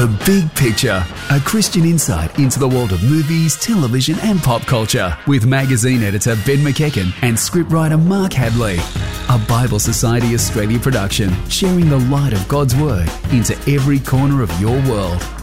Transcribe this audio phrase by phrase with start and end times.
[0.00, 5.14] The Big Picture, a Christian insight into the world of movies, television, and pop culture,
[5.26, 8.78] with magazine editor Ben McEachen and scriptwriter Mark Hadley.
[9.28, 14.50] A Bible Society Australia production, sharing the light of God's Word into every corner of
[14.58, 15.39] your world.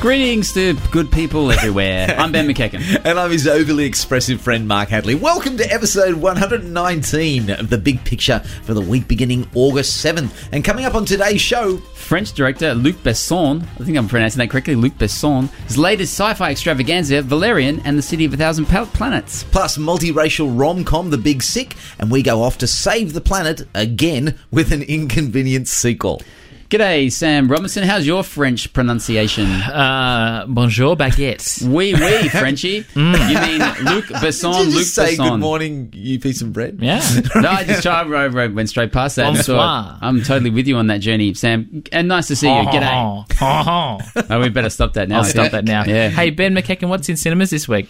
[0.00, 2.14] Greetings to good people everywhere.
[2.16, 3.04] I'm Ben McEachen.
[3.04, 5.16] And I'm his overly expressive friend, Mark Hadley.
[5.16, 10.50] Welcome to episode 119 of The Big Picture for the week beginning August 7th.
[10.52, 14.50] And coming up on today's show, French director Luc Besson, I think I'm pronouncing that
[14.50, 19.42] correctly, Luc Besson, his latest sci-fi extravaganza, Valerian and the City of a Thousand Planets.
[19.50, 23.62] plus multiracial rom com The Big Sick, and we go off to save the planet
[23.74, 26.22] again with an inconvenient sequel.
[26.68, 27.82] G'day, Sam Robinson.
[27.84, 29.46] How's your French pronunciation?
[29.46, 31.62] Uh, bonjour, baguette.
[31.66, 32.84] Oui, oui, Frenchie.
[32.94, 35.30] You mean Luc Besson, Did you Luc say Besson.
[35.30, 36.76] good morning, you piece of bread?
[36.82, 37.00] Yeah.
[37.36, 39.28] No, I just tried, I I went straight past that.
[39.28, 39.56] and Bonsoir.
[39.56, 41.84] thought, I'm totally with you on that journey, Sam.
[41.90, 42.62] And nice to see you.
[42.64, 43.24] G'day.
[43.40, 43.98] Oh,
[44.28, 45.18] Oh, we better stop that now.
[45.18, 45.84] I'll stop that now.
[45.86, 46.10] Yeah.
[46.10, 47.88] Hey, Ben McEachen, what's in cinemas this week?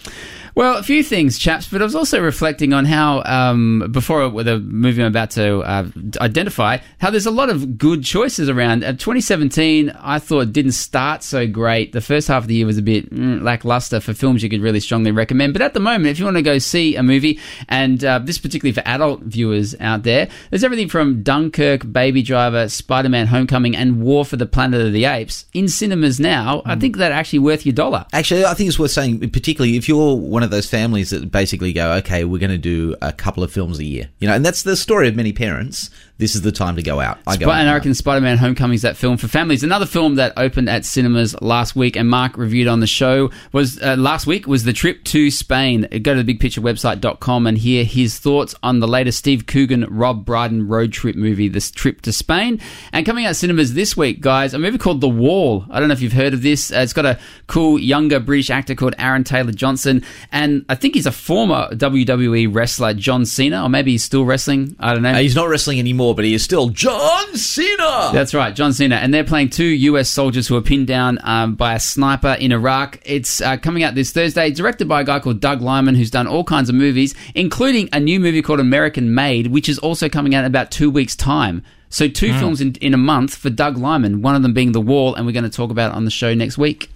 [0.59, 4.47] Well, a few things, chaps, but I was also reflecting on how, um, before with
[4.47, 5.87] the movie I'm about to uh,
[6.20, 8.83] identify, how there's a lot of good choices around.
[8.83, 11.92] Uh, 2017, I thought didn't start so great.
[11.92, 14.61] The first half of the year was a bit mm, lackluster for films you could
[14.61, 15.53] really strongly recommend.
[15.53, 18.39] But at the moment, if you want to go see a movie, and uh, this
[18.39, 24.03] particularly for adult viewers out there, there's everything from Dunkirk, Baby Driver, Spider-Man: Homecoming, and
[24.03, 26.62] War for the Planet of the Apes in cinemas now.
[26.64, 28.06] I think that actually worth your dollar.
[28.12, 31.72] Actually, I think it's worth saying, particularly if you're one of those families that basically
[31.72, 34.44] go, okay, we're going to do a couple of films a year, you know, and
[34.44, 35.90] that's the story of many parents.
[36.19, 37.19] This is the time to go out.
[37.28, 39.62] I go Sp- out and I reckon Spider-Man: Homecoming is that film for families.
[39.62, 43.80] Another film that opened at cinemas last week and Mark reviewed on the show was
[43.80, 45.86] uh, last week was the trip to Spain.
[46.02, 50.66] Go to the bigpicturewebsite.com and hear his thoughts on the latest Steve Coogan, Rob Brydon
[50.66, 52.61] road trip movie, This Trip to Spain.
[52.92, 55.64] And coming out cinemas this week, guys, a movie called The Wall.
[55.70, 56.72] I don't know if you've heard of this.
[56.72, 60.02] Uh, it's got a cool younger British actor called Aaron Taylor Johnson,
[60.33, 64.74] and I think he's a former WWE wrestler, John Cena, or maybe he's still wrestling.
[64.80, 65.12] I don't know.
[65.12, 68.11] Uh, he's not wrestling anymore, but he is still John Cena.
[68.13, 70.08] That's right, John Cena, and they're playing two U.S.
[70.08, 73.01] soldiers who are pinned down um, by a sniper in Iraq.
[73.05, 76.27] It's uh, coming out this Thursday, directed by a guy called Doug Liman, who's done
[76.27, 80.35] all kinds of movies, including a new movie called American Made, which is also coming
[80.35, 81.63] out in about two weeks' time.
[81.91, 84.80] So two films in, in a month for Doug Liman, one of them being The
[84.80, 86.91] Wall, and we're going to talk about it on the show next week.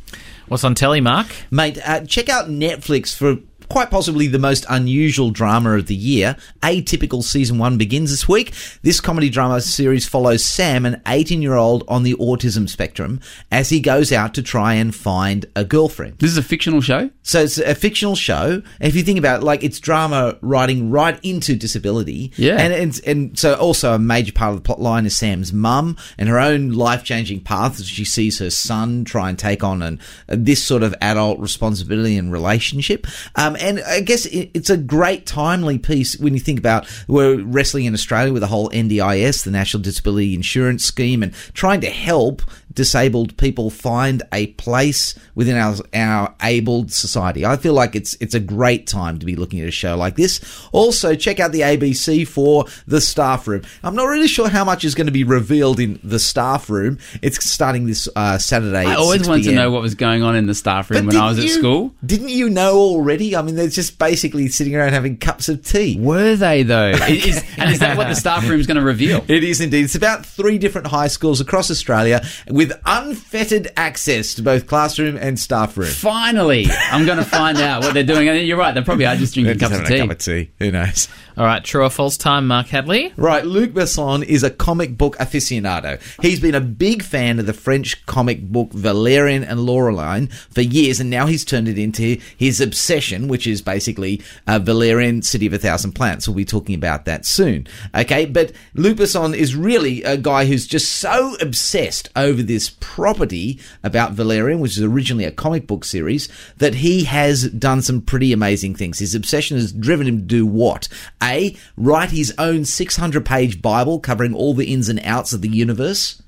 [0.48, 1.28] What's on telly, Mark?
[1.50, 3.36] Mate, uh, check out Netflix for
[3.72, 6.36] quite possibly the most unusual drama of the year.
[6.62, 8.52] Atypical season one begins this week.
[8.82, 13.18] This comedy drama series follows Sam, an 18 year old on the autism spectrum,
[13.50, 16.18] as he goes out to try and find a girlfriend.
[16.18, 17.08] This is a fictional show.
[17.22, 18.62] So it's a fictional show.
[18.78, 22.30] If you think about it, like it's drama writing right into disability.
[22.36, 22.56] Yeah.
[22.58, 25.96] And, and, and so also a major part of the plot line is Sam's mum
[26.18, 29.80] and her own life changing path as she sees her son try and take on
[29.80, 33.06] an, this sort of adult responsibility and relationship.
[33.36, 37.84] Um, and I guess it's a great timely piece when you think about we're wrestling
[37.84, 42.42] in Australia with the whole NDIS, the National Disability Insurance Scheme, and trying to help
[42.74, 47.44] disabled people find a place within our our abled society.
[47.44, 50.16] I feel like it's it's a great time to be looking at a show like
[50.16, 50.40] this.
[50.72, 53.62] Also, check out the ABC for the staff room.
[53.82, 56.98] I'm not really sure how much is going to be revealed in the staff room.
[57.20, 58.86] It's starting this uh, Saturday.
[58.86, 61.14] I always 6 wanted to know what was going on in the staff room But
[61.14, 61.94] when I was at you- school.
[62.04, 63.34] Didn't you know already?
[63.36, 65.98] I mean, they're just basically sitting around having cups of tea.
[65.98, 66.90] Were they, though?
[67.08, 69.24] Is, and is that what the staff room is going to reveal?
[69.28, 69.84] It is indeed.
[69.84, 75.38] It's about three different high schools across Australia with unfettered access to both classroom and
[75.40, 75.88] staff room.
[75.88, 78.28] Finally, I'm going to find out what they're doing.
[78.28, 79.94] And you're right, they probably are just drinking cups of tea.
[79.94, 80.50] a cup of tea.
[80.58, 81.08] Who knows?
[81.34, 83.12] All right, true or false time, Mark Hadley?
[83.16, 85.98] Right, Luc Besson is a comic book aficionado.
[86.20, 91.00] He's been a big fan of the French comic book Valerian and Laureline for years,
[91.00, 95.54] and now he's turned it into his obsession, which is basically uh, Valerian City of
[95.54, 96.28] a Thousand Planets.
[96.28, 97.66] We'll be talking about that soon.
[97.94, 103.58] Okay, but Luc Besson is really a guy who's just so obsessed over this property
[103.82, 106.28] about Valerian, which is originally a comic book series,
[106.58, 108.98] that he has done some pretty amazing things.
[108.98, 110.88] His obsession has driven him to do what?
[111.22, 115.48] A, write his own 600 page Bible covering all the ins and outs of the
[115.48, 116.20] universe.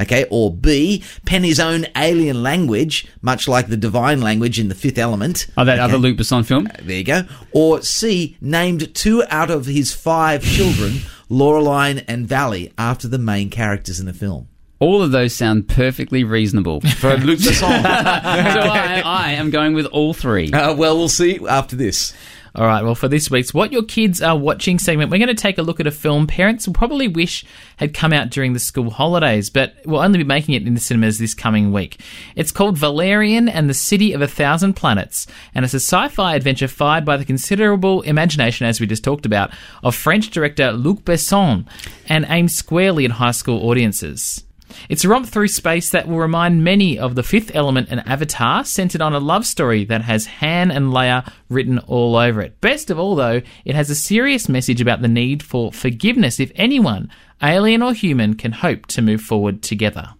[0.00, 4.74] Okay, or B, pen his own alien language, much like the divine language in the
[4.74, 5.46] fifth element.
[5.56, 5.82] Oh, that Okay.
[5.82, 6.68] other Luc Besson film?
[6.82, 7.22] There you go.
[7.52, 10.94] Or C, named two out of his five children,
[11.30, 14.48] Laureline and Valley, after the main characters in the film.
[14.80, 16.80] All of those sound perfectly reasonable.
[16.98, 17.60] For Luc Besson.
[17.60, 20.50] so I, I am going with all three.
[20.52, 22.12] uh, well, we'll see after this.
[22.56, 25.34] All right, well, for this week's What Your Kids Are Watching segment, we're going to
[25.34, 27.44] take a look at a film parents will probably wish
[27.78, 30.80] had come out during the school holidays, but will only be making it in the
[30.80, 31.98] cinemas this coming week.
[32.36, 36.36] It's called Valerian and the City of a Thousand Planets, and it's a sci fi
[36.36, 39.50] adventure fired by the considerable imagination, as we just talked about,
[39.82, 41.66] of French director Luc Besson
[42.08, 44.44] and aimed squarely at high school audiences.
[44.88, 48.64] It's a romp through space that will remind many of The Fifth Element and Avatar,
[48.64, 52.60] centered on a love story that has Han and Leia written all over it.
[52.60, 56.52] Best of all, though, it has a serious message about the need for forgiveness if
[56.54, 57.10] anyone,
[57.42, 60.14] alien or human, can hope to move forward together.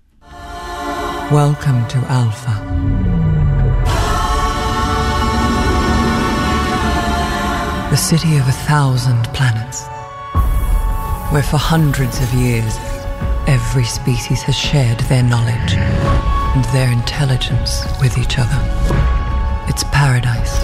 [1.30, 2.70] Welcome to Alpha.
[7.90, 9.84] The city of a thousand planets,
[11.32, 12.76] where for hundreds of years
[13.46, 18.58] every species has shared their knowledge and their intelligence with each other.
[19.68, 20.62] It's paradise.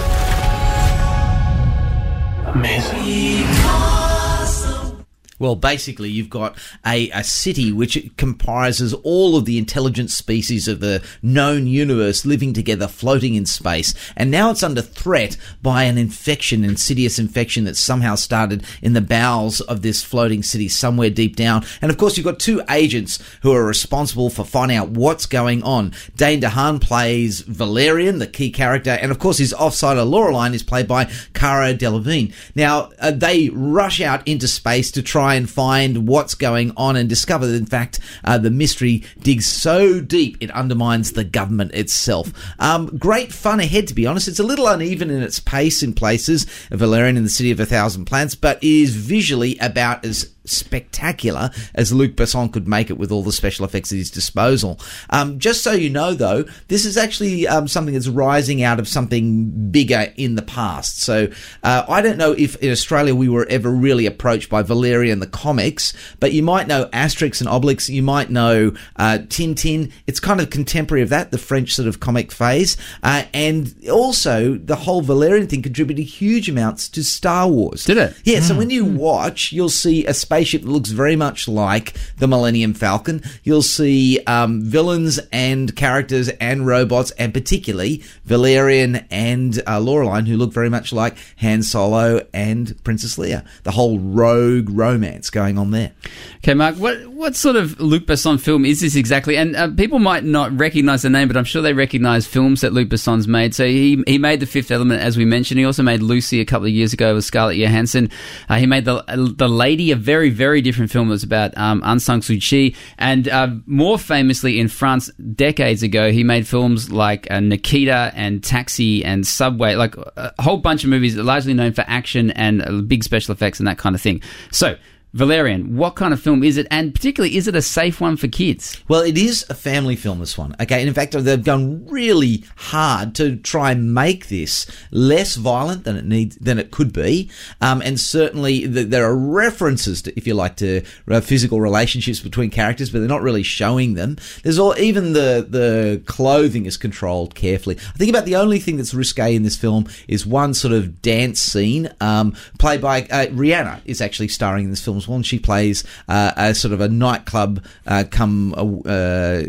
[5.40, 6.56] Well, basically, you've got
[6.86, 12.52] a, a city which comprises all of the intelligent species of the known universe living
[12.52, 13.94] together, floating in space.
[14.16, 19.00] And now it's under threat by an infection, insidious infection that somehow started in the
[19.00, 21.64] bowels of this floating city somewhere deep down.
[21.80, 25.62] And of course, you've got two agents who are responsible for finding out what's going
[25.62, 25.94] on.
[26.16, 30.86] Dane DeHaan plays Valerian, the key character, and of course, his offsider Laureline is played
[30.86, 32.34] by Cara Delevingne.
[32.54, 37.08] Now, uh, they rush out into space to try and find what's going on and
[37.08, 42.32] discover that, in fact, uh, the mystery digs so deep it undermines the government itself.
[42.58, 44.28] Um, great fun ahead, to be honest.
[44.28, 47.66] It's a little uneven in its pace in places, Valerian in the City of a
[47.66, 53.10] Thousand Planets, but is visually about as spectacular as Luc Besson could make it with
[53.10, 54.78] all the special effects at his disposal.
[55.10, 58.88] Um, just so you know, though, this is actually um, something that's rising out of
[58.88, 61.00] something bigger in the past.
[61.00, 61.28] So
[61.62, 65.20] uh, I don't know if in Australia we were ever really approached by Valeria Valerian
[65.20, 69.92] the comics, but you might know Asterix and Obelix, you might know uh, Tintin.
[70.06, 72.76] It's kind of contemporary of that, the French sort of comic phase.
[73.02, 77.84] Uh, and also, the whole Valerian thing contributed huge amounts to Star Wars.
[77.84, 78.16] Did it?
[78.24, 82.26] Yeah, so when you watch, you'll see a spaceship that looks very much like the
[82.26, 83.22] Millennium Falcon.
[83.44, 90.38] You'll see um, villains and characters and robots, and particularly Valerian and uh, Laureline, who
[90.38, 93.46] look very much like Han Solo and Princess Leia.
[93.64, 95.92] The whole rogue romance going on there.
[96.38, 99.36] Okay, Mark, what what sort of Luc Besson film is this exactly?
[99.36, 102.72] And uh, people might not recognize the name, but I'm sure they recognize films that
[102.72, 103.54] Luc Besson's made.
[103.54, 105.58] So he he made The Fifth Element, as we mentioned.
[105.58, 108.10] He also made Lucy a couple of years ago with Scarlett Johansson.
[108.48, 109.04] Uh, he made the
[109.36, 111.08] the Lady, a very very very different film.
[111.08, 115.82] It was about um, Aung San Suu Kyi, and uh, more famously in France decades
[115.82, 120.84] ago, he made films like uh, Nikita and Taxi and Subway, like a whole bunch
[120.84, 124.02] of movies largely known for action and uh, big special effects and that kind of
[124.02, 124.22] thing.
[124.50, 124.76] So.
[125.12, 126.68] Valerian, what kind of film is it?
[126.70, 128.80] And particularly, is it a safe one for kids?
[128.86, 130.54] Well, it is a family film, this one.
[130.60, 130.78] Okay.
[130.78, 135.96] And in fact, they've gone really hard to try and make this less violent than
[135.96, 137.28] it needs, than it could be.
[137.60, 142.20] Um, and certainly the, there are references to, if you like, to uh, physical relationships
[142.20, 144.16] between characters, but they're not really showing them.
[144.44, 147.76] There's all, even the, the clothing is controlled carefully.
[147.78, 151.02] I think about the only thing that's risque in this film is one sort of
[151.02, 155.26] dance scene, um, played by, uh, Rihanna is actually starring in this film well, and
[155.26, 158.54] she plays uh, a sort of a nightclub uh, come
[158.86, 159.42] uh,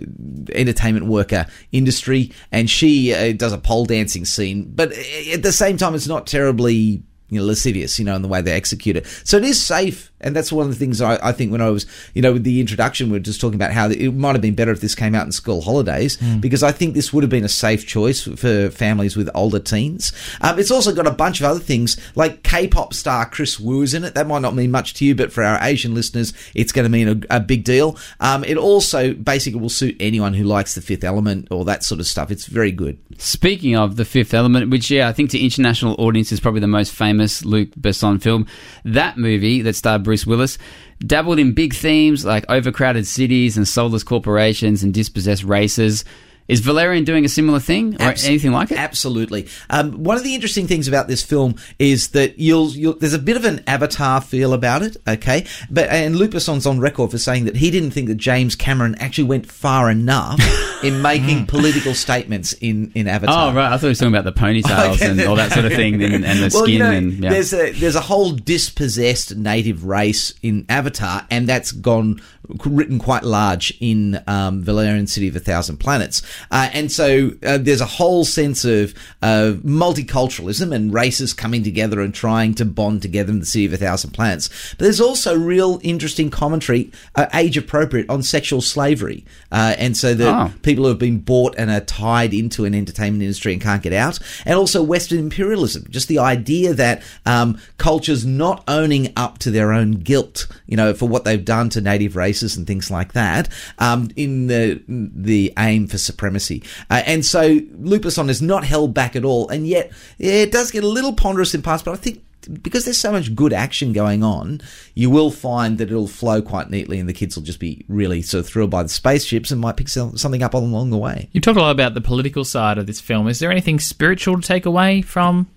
[0.54, 4.72] entertainment worker industry, and she uh, does a pole dancing scene.
[4.74, 4.92] But
[5.34, 8.42] at the same time, it's not terribly you know, lascivious, you know, in the way
[8.42, 9.08] they execute it.
[9.24, 10.11] So it is safe.
[10.22, 12.44] And that's one of the things I, I think when I was, you know, with
[12.44, 14.96] the introduction, we are just talking about how it might have been better if this
[14.96, 18.22] came out in school holidays, because I think this would have been a safe choice
[18.24, 20.14] for families with older teens.
[20.42, 23.94] Um, it's also got a bunch of other things, like K-pop star Kris Wu is
[23.94, 24.16] in it.
[24.16, 26.90] That might not mean much to you, but for our Asian listeners, it's going to
[26.90, 27.98] mean a, a big deal.
[28.20, 32.00] Um, it also basically will suit anyone who likes The Fifth Element or that sort
[32.00, 32.32] of stuff.
[32.32, 33.00] It's very good.
[33.18, 36.68] Speaking of The Fifth Element, which, yeah, I think to international audience is probably the
[36.68, 38.46] most famous Luc Besson film,
[38.86, 40.58] that movie that starred Bruce Willis
[41.00, 46.04] dabbled in big themes like overcrowded cities and soulless corporations and dispossessed races.
[46.48, 48.78] Is Valerian doing a similar thing or anything like it?
[48.78, 49.48] Absolutely.
[49.70, 53.20] Um, one of the interesting things about this film is that you'll, you'll there's a
[53.20, 54.98] bit of an Avatar feel about it.
[55.08, 58.56] Okay, but and Luc Besson's on record for saying that he didn't think that James
[58.56, 60.40] Cameron actually went far enough
[60.84, 63.52] in making political statements in in Avatar.
[63.52, 65.10] Oh right, I thought he was talking about the ponytails Okay.
[65.10, 66.70] and all that sort of thing, and, and the well, skin.
[66.74, 67.30] you know, and yeah.
[67.30, 72.22] there's a there's a whole dispossessed native race in Avatar, and that's gone
[72.66, 76.22] written quite large in um, Valerian City of a Thousand Planets.
[76.50, 82.02] Uh, and so uh, there's a whole sense of uh, multiculturalism and races coming together
[82.02, 84.50] and trying to bond together in the City of a Thousand Planets.
[84.72, 89.26] But there's also real interesting commentary, uh, age appropriate, on sexual slavery.
[89.52, 90.52] Uh, and so the Oh.
[90.62, 93.94] people who have been bought and are tied into an entertainment industry and can't get
[93.94, 94.18] out.
[94.46, 99.74] And also Western imperialism, just the idea that um, cultures not owning up to their
[99.74, 103.50] own guilt, you know, for what they've done to native races and things like that,
[103.80, 106.64] um, in the the aim for supremacy.
[106.90, 110.72] Uh, and so Luc Besson is not held back at all, and yet it does
[110.72, 112.24] get a little ponderous in parts, but I think
[112.62, 114.62] because there's so much good action going on,
[114.96, 118.22] you will find that it'll flow quite neatly, and the kids will just be really
[118.22, 121.30] sort of thrilled by the spaceships and might pick something up along the way.
[121.32, 123.28] You talked a lot about the political side of this film.
[123.28, 125.48] Is there anything spiritual to take away from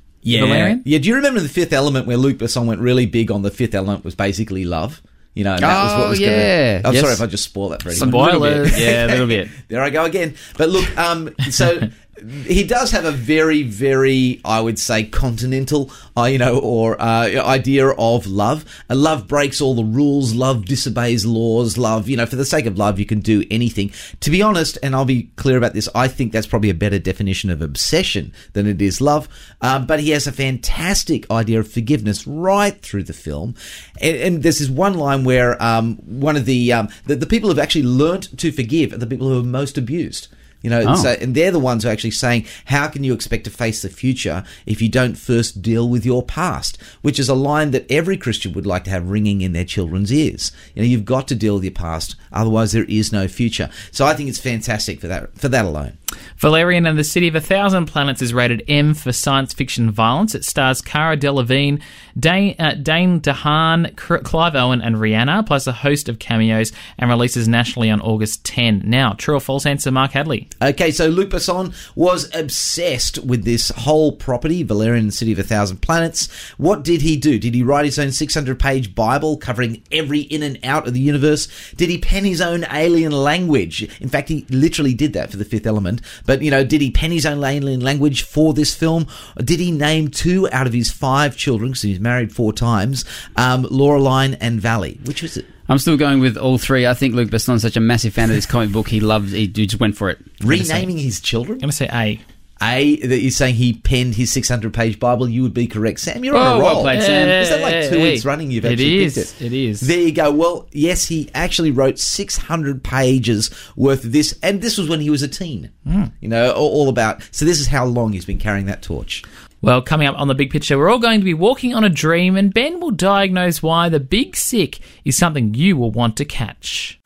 [0.47, 0.83] Valerian?
[0.85, 0.99] Yeah.
[0.99, 3.75] Do you remember the Fifth Element where Luc Besson went really big on the Fifth
[3.75, 5.03] Element was basically love?
[5.35, 6.81] You know, and that was what Oh, was yeah.
[6.83, 7.03] Gonna, I'm Yes.
[7.03, 8.09] sorry if I just spoil that for anyone.
[8.09, 8.81] Spoilers.
[8.81, 9.49] yeah, a little bit.
[9.69, 10.35] There I go again.
[10.57, 11.81] But look, um, so
[12.47, 17.27] he does have a very, very, I would say, continental, uh, you know, or uh,
[17.45, 18.65] idea of love.
[18.89, 20.35] Uh, love breaks all the rules.
[20.35, 21.77] Love disobeys laws.
[21.77, 23.93] Love, you know, for the sake of love, you can do anything.
[24.21, 26.99] To be honest, and I'll be clear about this, I think that's probably a better
[26.99, 29.29] definition of obsession than it is love.
[29.61, 33.55] Um, but he has a fantastic idea of forgiveness right through the film.
[34.01, 37.49] And, and there's this one line where um, one of the, um, the the people
[37.49, 40.29] who've actually learnt to forgive are the people who are most abused.
[40.65, 40.95] You know, Oh.
[40.97, 43.83] so, and they're the ones who are actually saying, how can you expect to face
[43.83, 46.79] the future if you don't first deal with your past?
[47.03, 50.11] Which is a line that every Christian would like to have ringing in their children's
[50.13, 50.51] ears.
[50.75, 53.69] You know, you've got to deal with your past, otherwise there is no future.
[53.93, 55.99] So I think it's fantastic for that, for that alone.
[56.39, 60.35] Valerian and the City of a Thousand Planets is rated M for science fiction violence.
[60.35, 61.81] It stars Cara Delevingne,
[62.19, 67.49] Dane, uh, Dane DeHaan, Clive Owen, and Rihanna, plus a host of cameos, and releases
[67.49, 68.83] nationally on August 10.
[68.85, 70.49] Now, true or false answer, Mark Hadley?
[70.63, 75.79] Okay, so Luc Besson was obsessed with this whole property, Valerian City of a Thousand
[75.79, 76.33] Planets.
[76.57, 77.39] What did he do?
[77.39, 81.01] Did he write his own 600 page Bible covering every in and out of the
[81.01, 81.49] universe?
[81.73, 83.83] Did he pen his own alien language?
[84.01, 86.01] In fact, he literally did that for the fifth element.
[86.25, 89.07] But, you know, did he pen his own alien language for this film?
[89.39, 93.05] Did he name two out of his five children, because he's married four times,
[93.37, 94.99] um, Laureline and Valley?
[95.05, 95.47] Which was it?
[95.69, 96.87] I'm still going with all three.
[96.87, 98.89] I think Luc Besson's such a massive fan of this comic book.
[98.89, 99.33] He loves.
[99.33, 100.19] He just went for it.
[100.43, 101.57] Renaming his children?
[101.57, 102.21] I'm going to say A.
[102.63, 105.99] A, that you're saying he penned his 600 page Bible, you would be correct.
[105.99, 106.63] Sam, you're on Oh, a roll.
[106.75, 107.29] well played, Sam.
[107.29, 109.47] Is that like two Hey, weeks running you've actually is, picked it?
[109.47, 109.81] it is.
[109.81, 110.31] There you go.
[110.31, 115.11] Well, yes, he actually wrote 600 pages worth of this, and this was when he
[115.11, 115.73] was a teen.
[115.87, 116.05] Hmm.
[116.21, 117.29] You know, all, all about.
[117.33, 119.25] So this is how long he's been carrying that torch.
[119.65, 121.89] Well, coming up on the big picture, we're all going to be walking on a
[121.89, 126.27] dream, and Ben will diagnose why the big sick is something you will want to
[126.27, 127.01] catch.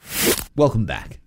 [0.56, 1.20] Welcome back.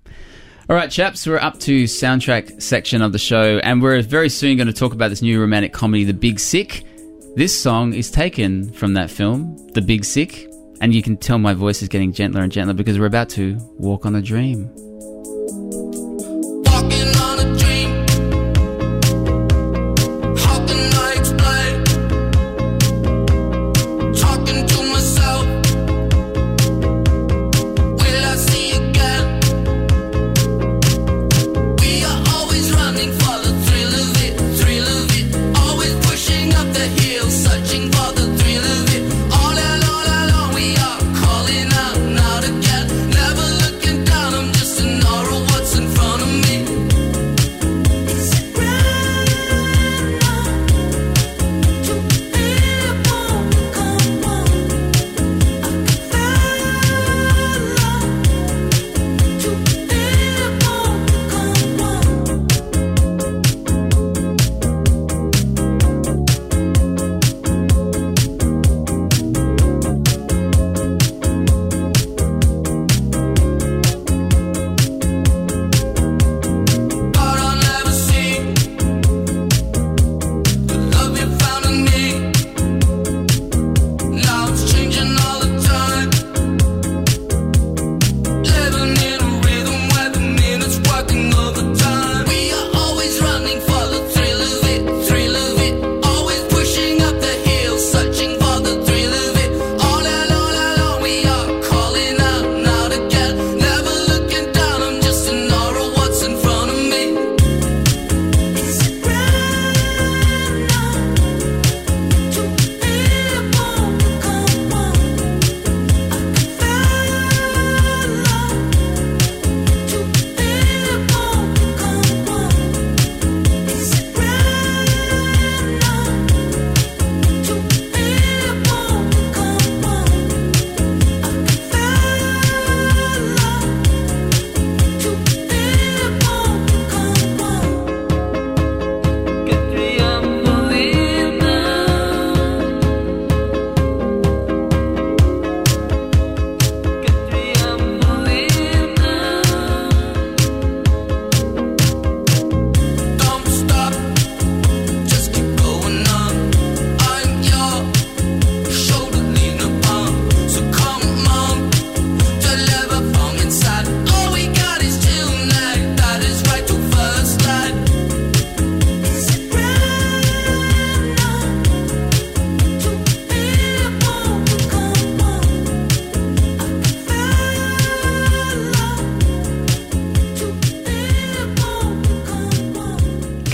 [0.69, 4.57] All right, chaps, we're up to soundtrack section of the show, and we're very soon
[4.57, 6.85] going to talk about this new romantic comedy, The Big Sick.
[7.37, 11.53] This song is taken from that film, The Big Sick, and you can tell my
[11.53, 14.69] voice is getting gentler and gentler because we're about to walk on a dream.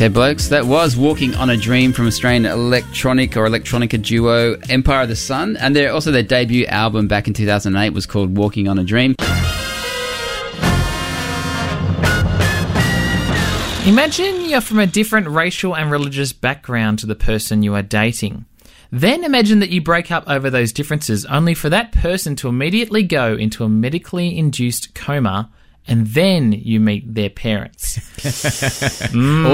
[0.08, 5.02] Okay, blokes, that was Walking on a Dream from Australian electronic or electronica duo Empire
[5.02, 5.58] of the Sun.
[5.58, 9.16] And their, also their debut album back in 2008 was called Walking on a Dream.
[13.86, 18.46] Imagine you're from a different racial and religious background to the person you are dating.
[18.90, 23.04] Then imagine that you break up over those differences, only for that person to immediately
[23.04, 25.52] go into a medically induced coma,
[25.88, 28.00] and then you meet their parents.
[29.08, 29.46] Mm.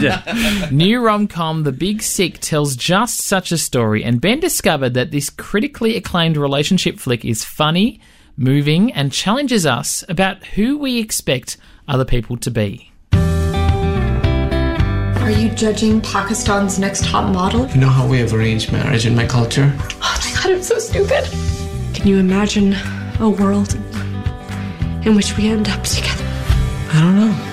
[0.00, 0.72] Awkward.
[0.72, 5.10] New rom com The Big Sick tells just such a story, and Ben discovered that
[5.10, 8.00] this critically acclaimed relationship flick is funny,
[8.36, 12.90] moving, and challenges us about who we expect other people to be.
[15.20, 17.68] Are you judging Pakistan's next top model?
[17.68, 19.72] You know how we have arranged marriage in my culture?
[20.02, 21.24] Oh my god, I'm so stupid.
[21.94, 22.74] Can you imagine
[23.20, 23.78] a world
[25.04, 26.24] in which we end up together?
[26.92, 27.46] I don't know.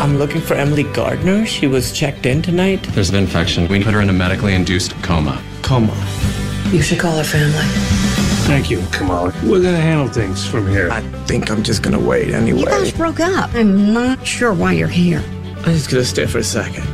[0.00, 1.44] I'm looking for Emily Gardner.
[1.44, 2.82] She was checked in tonight.
[2.94, 3.68] There's an infection.
[3.68, 5.42] We put her in a medically induced coma.
[5.62, 5.94] Coma.
[6.70, 7.66] You should call her family.
[8.46, 9.34] Thank you, Kamala.
[9.44, 10.90] We're gonna handle things from here.
[10.90, 12.60] I think I'm just gonna wait anyway.
[12.60, 13.52] You guys broke up.
[13.54, 15.22] I'm not sure why you're here.
[15.58, 16.86] I'm just gonna stay for a second.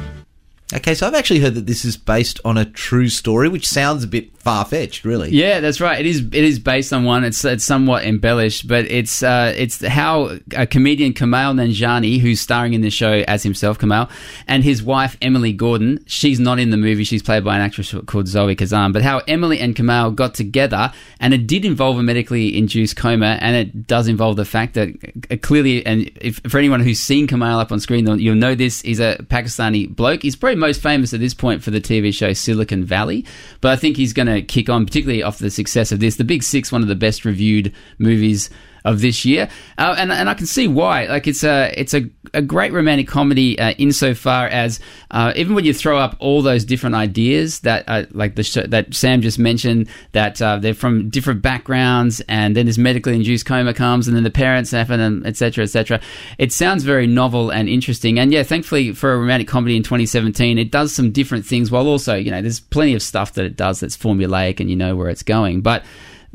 [0.75, 4.03] Okay, so I've actually heard that this is based on a true story, which sounds
[4.03, 5.31] a bit far fetched, really.
[5.31, 5.99] Yeah, that's right.
[5.99, 6.21] It is.
[6.21, 7.25] It is based on one.
[7.25, 12.73] It's it's somewhat embellished, but it's uh, it's how a comedian Kumail Nanjiani, who's starring
[12.73, 14.09] in the show as himself, Kumail,
[14.47, 15.99] and his wife Emily Gordon.
[16.07, 17.03] She's not in the movie.
[17.03, 18.93] She's played by an actress called Zoe Kazan.
[18.93, 23.39] But how Emily and Kumail got together, and it did involve a medically induced coma,
[23.41, 24.91] and it does involve the fact that
[25.29, 28.81] uh, clearly, and if for anyone who's seen Kumail up on screen, you'll know this.
[28.83, 30.23] He's a Pakistani bloke.
[30.23, 33.25] He's probably most famous at this point for the TV show Silicon Valley,
[33.61, 36.16] but I think he's going to kick on, particularly off the success of this.
[36.16, 38.51] The Big Sick, one of the best reviewed movies
[38.87, 41.07] of this year, uh, and and I can see why.
[41.07, 45.64] Like it's a it's a, a great romantic comedy uh, insofar as uh, even when
[45.64, 49.38] you throw up all those different ideas that uh, like the sh- that Sam just
[49.40, 54.16] mentioned that uh, they're from different backgrounds, and then this medically induced coma comes, and
[54.16, 55.64] then the parents happen, and etc.
[55.64, 56.01] etc.
[56.38, 60.59] It sounds very novel and interesting, and yeah, thankfully for a romantic comedy in 2017,
[60.59, 63.57] it does some different things while also you know there's plenty of stuff that it
[63.57, 65.85] does that's formulaic and you know where it's going, but.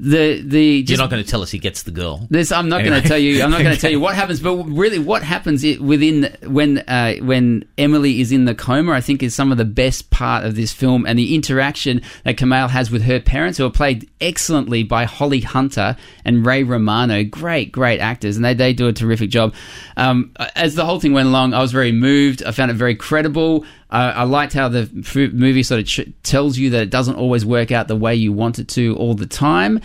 [0.03, 2.25] The the You're not going to tell us he gets the girl.
[2.31, 3.43] this I'm not going to tell you.
[3.43, 7.17] I'm not going to tell you what happens, but really, what happens within when uh,
[7.17, 10.55] when Emily is in the coma, I think is some of the best part of
[10.55, 14.81] this film, and the interaction that Kumail has with her parents, who are played excellently
[14.81, 17.23] by Holly Hunter and Ray Romano.
[17.23, 19.53] Great, great actors, and they they do a terrific job.
[19.97, 22.41] Um, as the whole thing went along, I was very moved.
[22.43, 23.65] I found it very credible.
[23.91, 27.15] Uh, I liked how the f- movie sort of ch- tells you that it doesn't
[27.15, 29.81] always work out the way you want it to all the time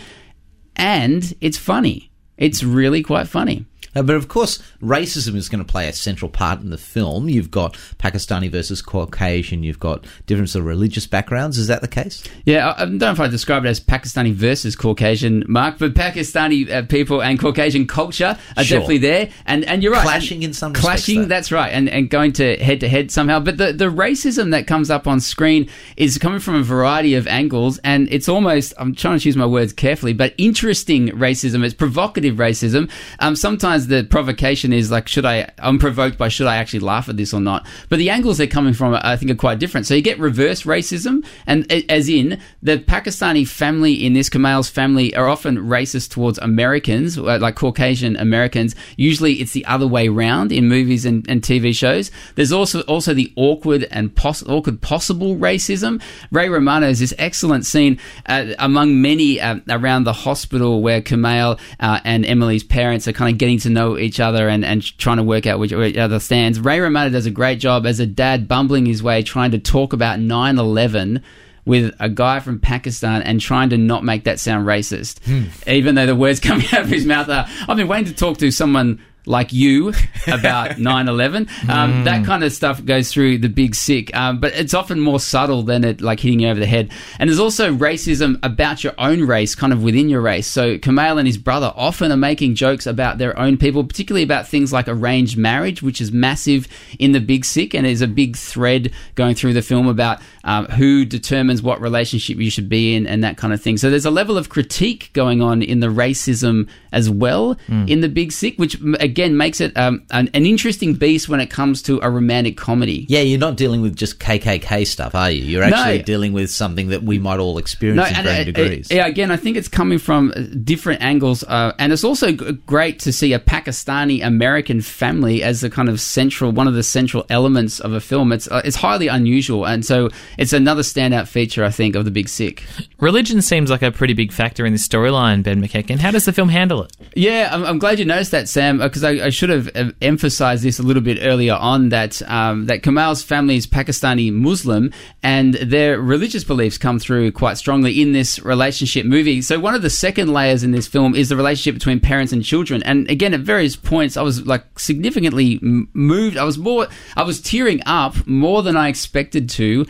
[0.76, 2.10] and it's funny.
[2.36, 3.64] It's really quite funny.
[3.96, 7.28] Uh, but of course, racism is going to play a central part in the film.
[7.28, 9.62] You've got Pakistani versus Caucasian.
[9.62, 11.58] You've got difference of religious backgrounds.
[11.58, 12.22] Is that the case?
[12.44, 15.94] Yeah, I I don't know if I describe it as Pakistani versus Caucasian, Mark, but
[15.94, 18.78] Pakistani uh, people and Caucasian culture are Sure.
[18.78, 19.30] definitely there.
[19.46, 21.22] And and you're right, Clashing in some respects, clashing.
[21.22, 21.26] though.
[21.28, 23.40] That's right, and and going to head to head somehow.
[23.40, 27.26] But the the racism that comes up on screen is coming from a variety of
[27.26, 31.64] angles, and it's almost I'm trying to choose my words carefully, but interesting racism.
[31.64, 32.90] It's provocative racism.
[33.20, 35.50] Um, sometimes the provocation is like, should I?
[35.58, 37.66] I'm provoked by should I actually laugh at this or not?
[37.88, 39.86] But the angles they're coming from, I think, are quite different.
[39.86, 45.14] So you get reverse racism, and as in the Pakistani family in this Kumail's family
[45.14, 48.74] are often racist towards Americans, uh, like Caucasian Americans.
[48.96, 52.10] Usually, it's the other way round in movies and, and TV shows.
[52.34, 56.02] There's also also the awkward and poss- awkward possible racism.
[56.30, 61.58] Ray Romano is this excellent scene uh, among many uh, around the hospital where Kumail
[61.80, 65.18] uh, and Emily's parents are kind of getting to know each other and, and trying
[65.18, 66.58] to work out which, each other stands.
[66.58, 69.92] Ray Romano does a great job as a dad bumbling his way trying to talk
[69.92, 71.22] about 9 11
[71.64, 75.48] with a guy from Pakistan and trying to not make that sound racist, hmm.
[75.68, 78.38] even though the words coming out of his mouth are, I've been waiting to talk
[78.38, 79.88] to someone like you
[80.28, 84.14] about 9-11 um, that kind of stuff goes through the big sick.
[84.16, 86.90] Um, but it's often more subtle than it like hitting you over the head.
[87.18, 90.46] And there's also racism about your own race kind of within your race.
[90.46, 94.46] So Kumail and his brother often are making jokes about their own people particularly about
[94.46, 98.36] things like arranged marriage which is massive in the big sick and is a big
[98.36, 103.06] thread going through the film about um, who determines what relationship you should be in
[103.06, 103.76] and that kind of thing.
[103.76, 107.56] So there's a level of critique going on in the racism as well
[107.88, 111.40] in the big sick which m- again makes it um, an, an interesting beast when
[111.40, 113.06] it comes to a romantic comedy.
[113.08, 115.42] Yeah, you're not dealing with just KKK stuff, are you?
[115.42, 115.74] You're No.
[115.74, 118.88] actually dealing with something that we might all experience in and varying degrees.
[118.90, 122.52] yeah, again, I think it's coming from uh, different angles, uh, and it's also g-
[122.66, 126.82] great to see a Pakistani American family as the kind of central, one of the
[126.82, 128.32] central elements of a film.
[128.32, 132.10] It's uh, it's highly unusual, and so it's another standout feature, I think, of the
[132.10, 132.64] Big Sick.
[132.98, 135.98] Religion seems like a pretty big factor in this storyline, Ben McEachen.
[136.00, 136.92] How does the film handle it?
[137.14, 140.62] Yeah, I'm, I'm glad you noticed that, Sam, because I, I should have uh, emphasized
[140.62, 144.92] this a little bit earlier on that um, that Kumail's family is Pakistani Muslim,
[145.22, 149.40] and their religious beliefs come through quite strongly in this relationship movie.
[149.42, 152.44] So one of the second layers in this film is the relationship between parents and
[152.44, 156.36] children, and again, at various points, I was like significantly moved.
[156.36, 159.86] I was more, I was tearing up more than I expected to.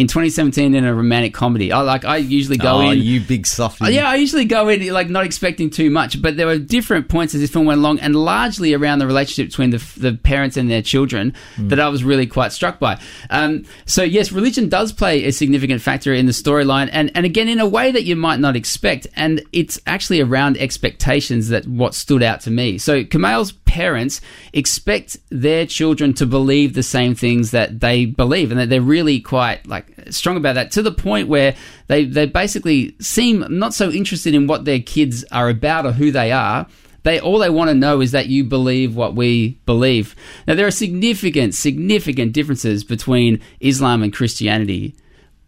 [0.00, 3.02] In 2017, in a romantic comedy, I like I usually go oh, in.
[3.02, 3.92] you big softy.
[3.92, 7.34] Yeah, I usually go in like not expecting too much, but there were different points
[7.34, 10.70] as this film went along, and largely around the relationship between the, the parents and
[10.70, 12.98] their children that I was really quite struck by.
[13.28, 17.48] Um, so yes, religion does play a significant factor in the storyline, and and again
[17.48, 21.94] in a way that you might not expect, and it's actually around expectations that what
[21.94, 22.78] stood out to me.
[22.78, 24.20] So Kumail's parents
[24.52, 29.20] expect their children to believe the same things that they believe, and that they're really
[29.20, 31.54] quite like strong about that to the point where
[31.86, 36.10] they they basically seem not so interested in what their kids are about or who
[36.10, 36.66] they are.
[37.02, 40.14] They all they want to know is that you believe what we believe.
[40.46, 44.94] Now there are significant significant differences between Islam and Christianity.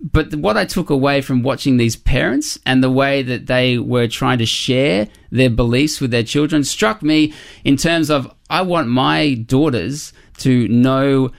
[0.02, 4.09] But what I took away from watching these parents and the way that they were
[4.09, 8.88] trying to share their beliefs with their children struck me in terms of I want
[8.88, 11.31] my daughters to know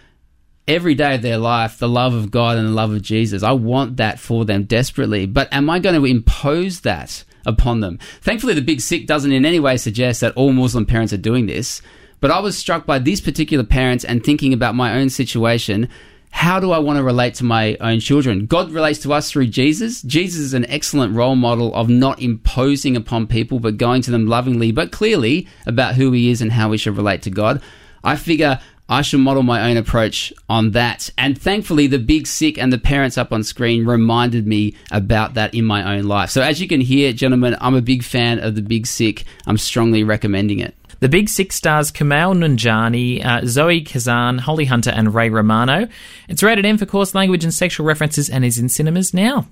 [0.68, 3.44] every day of their life the love of God and the love of Jesus.
[3.44, 5.26] I want that for them desperately.
[5.26, 8.00] But am I going to impose that upon them?
[8.22, 11.46] Thankfully, the Big Sick doesn't in any way suggest that all Muslim parents are doing
[11.46, 11.82] this.
[12.20, 15.90] But I was struck by these particular parents and thinking about my own situation.
[16.30, 18.48] How do I want to relate to my own children?
[18.48, 20.02] God relates to us through Jesus.
[20.02, 24.26] Jesus is an excellent role model of not imposing upon people, but going to them
[24.26, 27.62] lovingly, but clearly about who he is and how we should relate to God.
[28.04, 31.10] I figure I should model my own approach on that.
[31.18, 35.54] And thankfully, the big sick and the parents up on screen reminded me about that
[35.54, 36.30] in my own life.
[36.30, 39.24] So, as you can hear, gentlemen, I'm a big fan of the big sick.
[39.48, 40.76] I'm strongly recommending it.
[41.04, 45.90] The Big Sick stars Kumail Nanjiani, uh, Zoe Kazan, Holly Hunter, and Ray Romano.
[46.30, 49.46] It's rated M for coarse language and sexual references and is in cinemas now.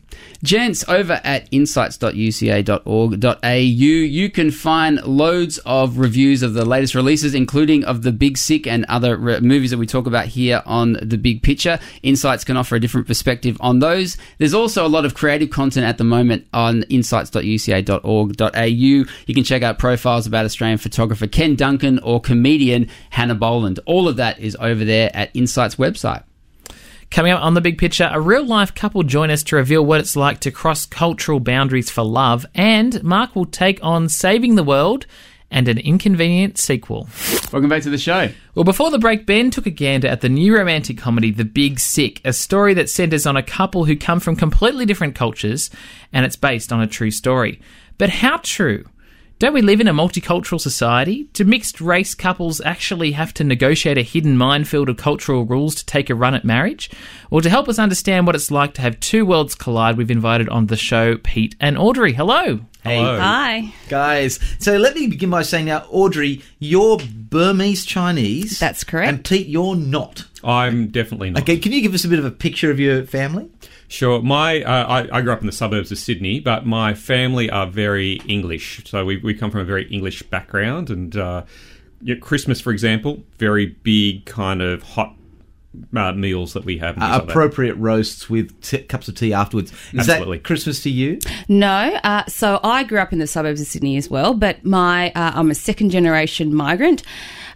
[0.44, 7.84] Gents, over at insights.uca.org.au, you can find loads of reviews of the latest releases, including
[7.84, 11.18] of The Big Sick and other re- movies that we talk about here on The
[11.18, 11.80] Big Picture.
[12.02, 14.16] Insights can offer a different perspective on those.
[14.38, 18.64] There's also a lot of creative content at the moment on insights.uca.org.au.
[18.64, 23.80] You can check out profiles about Australian photographer Ken Duncan or comedian Hannah Boland.
[23.88, 26.21] All of that is over there at Insights website.
[27.10, 29.99] Coming up on the big picture, a real life couple join us to reveal what
[29.99, 34.63] it's like to cross cultural boundaries for love, and Mark will take on Saving the
[34.63, 35.08] World
[35.49, 37.10] and an inconvenient sequel.
[37.51, 38.30] Welcome back to the show.
[38.54, 41.80] Well, before the break, Ben took a gander at the new romantic comedy The Big
[41.80, 45.71] Sick, a story that centres on a couple who come from completely different cultures,
[46.13, 47.60] and it's based on a true story.
[47.97, 48.86] But how true?
[49.41, 51.23] Don't we live in a multicultural society?
[51.34, 55.86] Do mixed race couples actually have to negotiate a hidden minefield of cultural rules to
[55.88, 56.91] take a run at marriage?
[57.32, 60.47] Well, to help us understand what it's like to have two worlds collide, we've invited
[60.49, 62.13] on the show Pete and Audrey.
[62.13, 62.60] Hello.
[62.84, 63.73] Hey, Hi.
[63.89, 64.39] guys.
[64.60, 68.60] So let me begin by saying now, Audrey, you're Burmese Chinese.
[68.60, 69.10] That's correct.
[69.10, 70.23] And Pete, you're not.
[70.43, 71.41] I'm definitely not.
[71.41, 73.49] Okay, can you give us a bit of a picture of your family?
[73.91, 74.21] Sure.
[74.21, 77.67] My uh, I, I grew up in the suburbs of Sydney, but my family are
[77.67, 78.84] very English.
[78.86, 81.43] So we, we come from a very English background, and uh,
[82.01, 85.13] yeah, Christmas, for example, very big kind of hot
[85.95, 86.95] uh, meals that we have.
[86.95, 89.71] and things Uh, like appropriate roasts with t- cups of tea afterwards.
[89.91, 90.38] Is Absolutely.
[90.38, 91.19] that Christmas to you?
[91.49, 95.12] No, uh, so I grew up in the suburbs of Sydney as well, but my
[95.12, 97.04] uh, I'm a second generation migrant.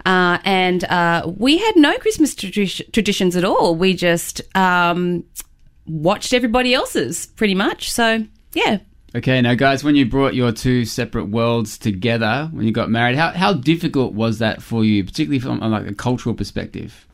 [0.05, 3.73] Uh, and uh, we had no Christmas tradi- traditions at all.
[3.75, 5.23] We just um,
[5.85, 7.91] watched everybody else's pretty much.
[7.91, 8.79] So, yeah.
[9.15, 13.15] Okay, now guys, when you brought your two separate worlds together when you got married,
[13.15, 17.07] how how difficult was that for you, particularly from like a cultural perspective?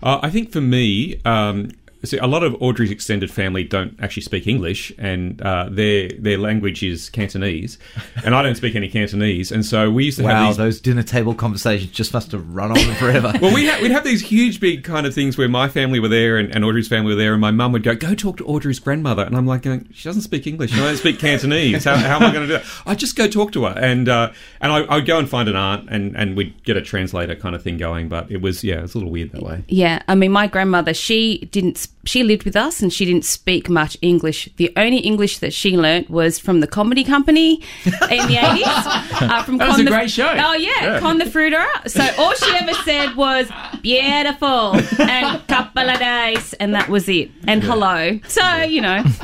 [0.00, 1.70] Uh, I think for me, um,
[2.04, 6.38] See, a lot of Audrey's extended family don't actually speak English, and uh, their their
[6.38, 7.78] language is Cantonese,
[8.24, 10.56] and I don't speak any Cantonese, and so we used to Wow, have these.
[10.56, 13.32] those dinner table conversations just must have run on forever.
[13.40, 16.08] well, we ha- we'd have these huge, big kind of things where my family were
[16.08, 18.44] there and, and Audrey's family were there, and my mum would go, "Go talk to
[18.46, 20.72] Audrey's grandmother," and I'm like, going, "She doesn't speak English.
[20.72, 21.84] and I don't speak Cantonese.
[21.84, 24.08] How, how am I going to do that?" I just go talk to her, and
[24.08, 26.82] uh, and I, I would go and find an aunt, and and we'd get a
[26.82, 28.08] translator kind of thing going.
[28.08, 29.64] But it was yeah, it was a little weird that way.
[29.68, 33.24] Yeah, I mean, my grandmother, she didn't, s- she lived with us and she didn't
[33.24, 34.48] speak much English.
[34.56, 37.96] The only English that she learnt was from the comedy company in the
[38.40, 39.22] 80s.
[39.22, 40.26] Uh, from That was Con a the- great show.
[40.28, 41.00] Oh, yeah, Yeah.
[41.00, 41.66] Con the Fruiterer.
[41.88, 43.48] So all she ever said was
[43.82, 47.30] beautiful and couple of days, and that was it.
[47.46, 48.18] And hello.
[48.28, 49.02] So, you know.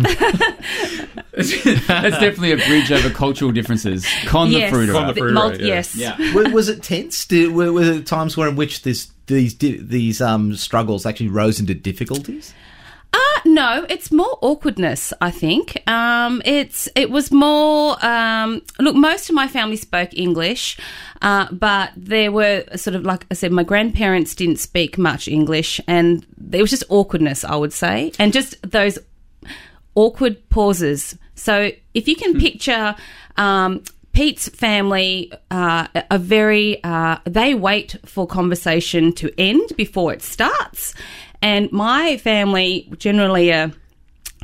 [1.32, 4.06] That's definitely a bridge over cultural differences.
[4.26, 4.70] Con Yes.
[4.70, 4.92] the fruiterer.
[4.92, 5.66] Con the fruiterer, Mul- yeah.
[5.66, 5.96] yes.
[5.96, 6.34] Yeah.
[6.34, 7.24] was, was it tense?
[7.26, 11.60] Did, were, were there times where in which this these these um, struggles actually rose
[11.60, 12.52] into difficulties?
[13.44, 15.12] No, it's more awkwardness.
[15.20, 18.04] I think um, it's it was more.
[18.04, 20.78] Um, look, most of my family spoke English,
[21.22, 25.80] uh, but there were sort of like I said, my grandparents didn't speak much English,
[25.86, 27.44] and there was just awkwardness.
[27.44, 28.98] I would say, and just those
[29.94, 31.16] awkward pauses.
[31.34, 32.94] So if you can picture.
[33.36, 40.20] Um, Pete's family uh, are very, uh, they wait for conversation to end before it
[40.20, 40.94] starts.
[41.42, 43.72] And my family generally are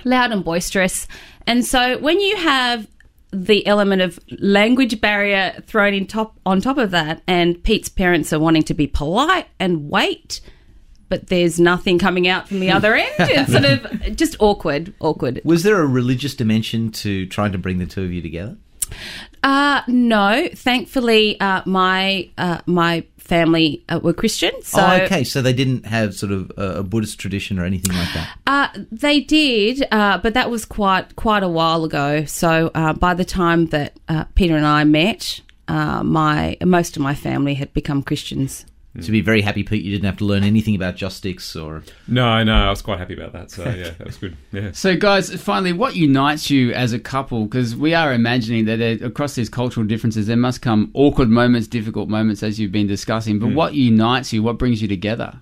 [0.04, 1.06] loud and boisterous.
[1.46, 2.86] And so when you have
[3.32, 8.32] the element of language barrier thrown in top on top of that, and Pete's parents
[8.32, 10.40] are wanting to be polite and wait,
[11.08, 13.12] but there's nothing coming out from the other end.
[13.18, 15.40] It's sort of just awkward, awkward.
[15.44, 18.56] Was there a religious dimension to trying to bring the two of you together?
[19.42, 25.42] Uh, no, thankfully, uh, my uh, my family uh, were Christian, so oh, okay, so
[25.42, 28.38] they didn't have sort of a, a Buddhist tradition or anything like that.
[28.46, 32.24] Uh, they did, uh, but that was quite quite a while ago.
[32.24, 37.02] So uh, by the time that uh, Peter and I met, uh, my most of
[37.02, 38.64] my family had become Christians.
[39.02, 41.82] To be very happy, Pete, you didn't have to learn anything about joss sticks or.
[42.08, 43.50] No, no, I was quite happy about that.
[43.50, 44.36] So yeah, that was good.
[44.52, 44.72] Yeah.
[44.72, 47.44] So, guys, finally, what unites you as a couple?
[47.44, 51.66] Because we are imagining that there, across these cultural differences, there must come awkward moments,
[51.68, 53.38] difficult moments, as you've been discussing.
[53.38, 53.54] But Mm.
[53.54, 54.42] what unites you?
[54.42, 55.40] What brings you together?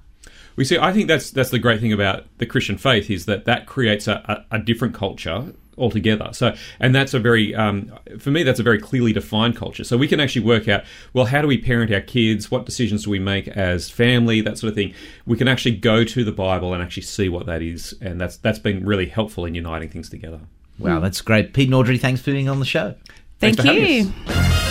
[0.57, 0.79] We see.
[0.79, 4.07] I think that's that's the great thing about the Christian faith is that that creates
[4.07, 6.31] a, a, a different culture altogether.
[6.33, 9.85] So, and that's a very um, for me that's a very clearly defined culture.
[9.85, 13.05] So we can actually work out well how do we parent our kids, what decisions
[13.05, 14.95] do we make as family, that sort of thing.
[15.27, 18.37] We can actually go to the Bible and actually see what that is, and that's
[18.37, 20.41] that's been really helpful in uniting things together.
[20.79, 21.55] Wow, that's great.
[21.55, 22.95] Pete and Audrey, thanks for being on the show.
[23.39, 24.64] Thank Thanks for having you.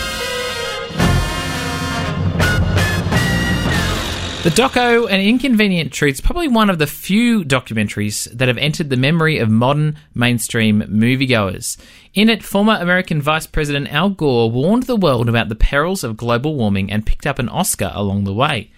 [4.44, 8.90] The Doco An Inconvenient Truth is probably one of the few documentaries that have entered
[8.90, 11.78] the memory of modern mainstream moviegoers.
[12.14, 16.18] In it, former American Vice President Al Gore warned the world about the perils of
[16.18, 18.70] global warming and picked up an Oscar along the way.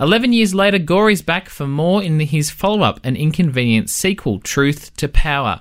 [0.00, 4.40] Eleven years later, Gore is back for more in his follow up, an inconvenient sequel,
[4.40, 5.60] Truth to Power.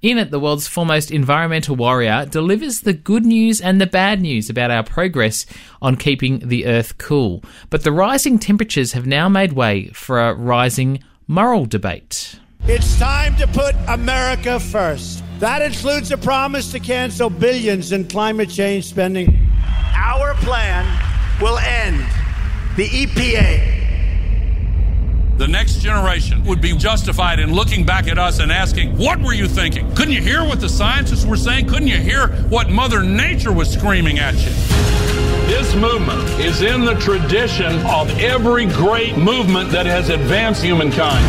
[0.00, 4.48] In it, the world's foremost environmental warrior delivers the good news and the bad news
[4.48, 5.44] about our progress
[5.82, 7.42] on keeping the Earth cool.
[7.68, 12.38] But the rising temperatures have now made way for a rising moral debate.
[12.62, 15.24] It's time to put America first.
[15.40, 19.50] That includes a promise to cancel billions in climate change spending.
[19.96, 20.86] Our plan
[21.40, 21.98] will end
[22.76, 23.77] the EPA.
[25.38, 29.32] The next generation would be justified in looking back at us and asking, What were
[29.32, 29.88] you thinking?
[29.94, 31.68] Couldn't you hear what the scientists were saying?
[31.68, 34.50] Couldn't you hear what Mother Nature was screaming at you?
[35.46, 41.24] This movement is in the tradition of every great movement that has advanced humankind.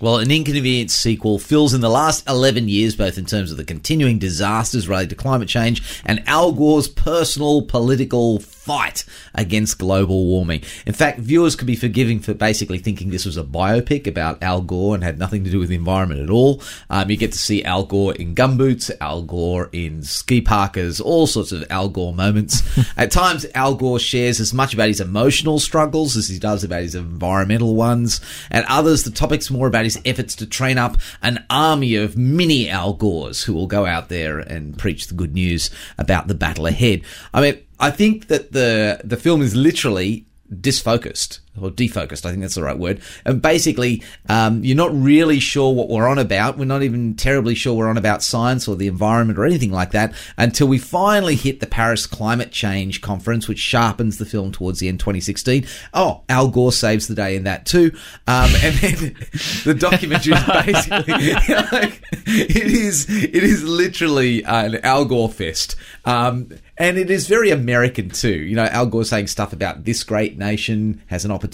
[0.00, 3.64] Well, an inconvenient sequel fills in the last 11 years, both in terms of the
[3.64, 8.38] continuing disasters related to climate change and Al Gore's personal political
[8.68, 9.02] fight
[9.34, 10.60] against global warming.
[10.84, 14.60] In fact, viewers could be forgiving for basically thinking this was a biopic about Al
[14.60, 16.62] Gore and had nothing to do with the environment at all.
[16.90, 21.26] Um, you get to see Al Gore in gumboots, Al Gore in ski parkas, all
[21.26, 22.62] sorts of Al Gore moments.
[22.98, 26.82] At times, Al Gore shares as much about his emotional struggles as he does about
[26.82, 28.20] his environmental ones.
[28.50, 32.68] At others, the topic's more about his efforts to train up an army of mini
[32.68, 36.66] Al Gores who will go out there and preach the good news about the battle
[36.66, 37.00] ahead.
[37.32, 40.26] I mean, I think that the the film is literally
[40.60, 42.24] disfocused or defocused.
[42.24, 43.00] I think that's the right word.
[43.24, 46.58] And basically, um, you're not really sure what we're on about.
[46.58, 49.92] We're not even terribly sure we're on about science or the environment or anything like
[49.92, 54.80] that until we finally hit the Paris Climate Change Conference, which sharpens the film towards
[54.80, 55.66] the end 2016.
[55.94, 57.92] Oh, Al Gore saves the day in that too.
[58.26, 59.16] Um, and then
[59.64, 61.14] the documentary is basically
[61.72, 65.76] like, it is it is literally an Al Gore fest.
[66.04, 68.28] Um, and it is very American too.
[68.28, 71.47] You know, Al Gore saying stuff about this great nation has an opportunity.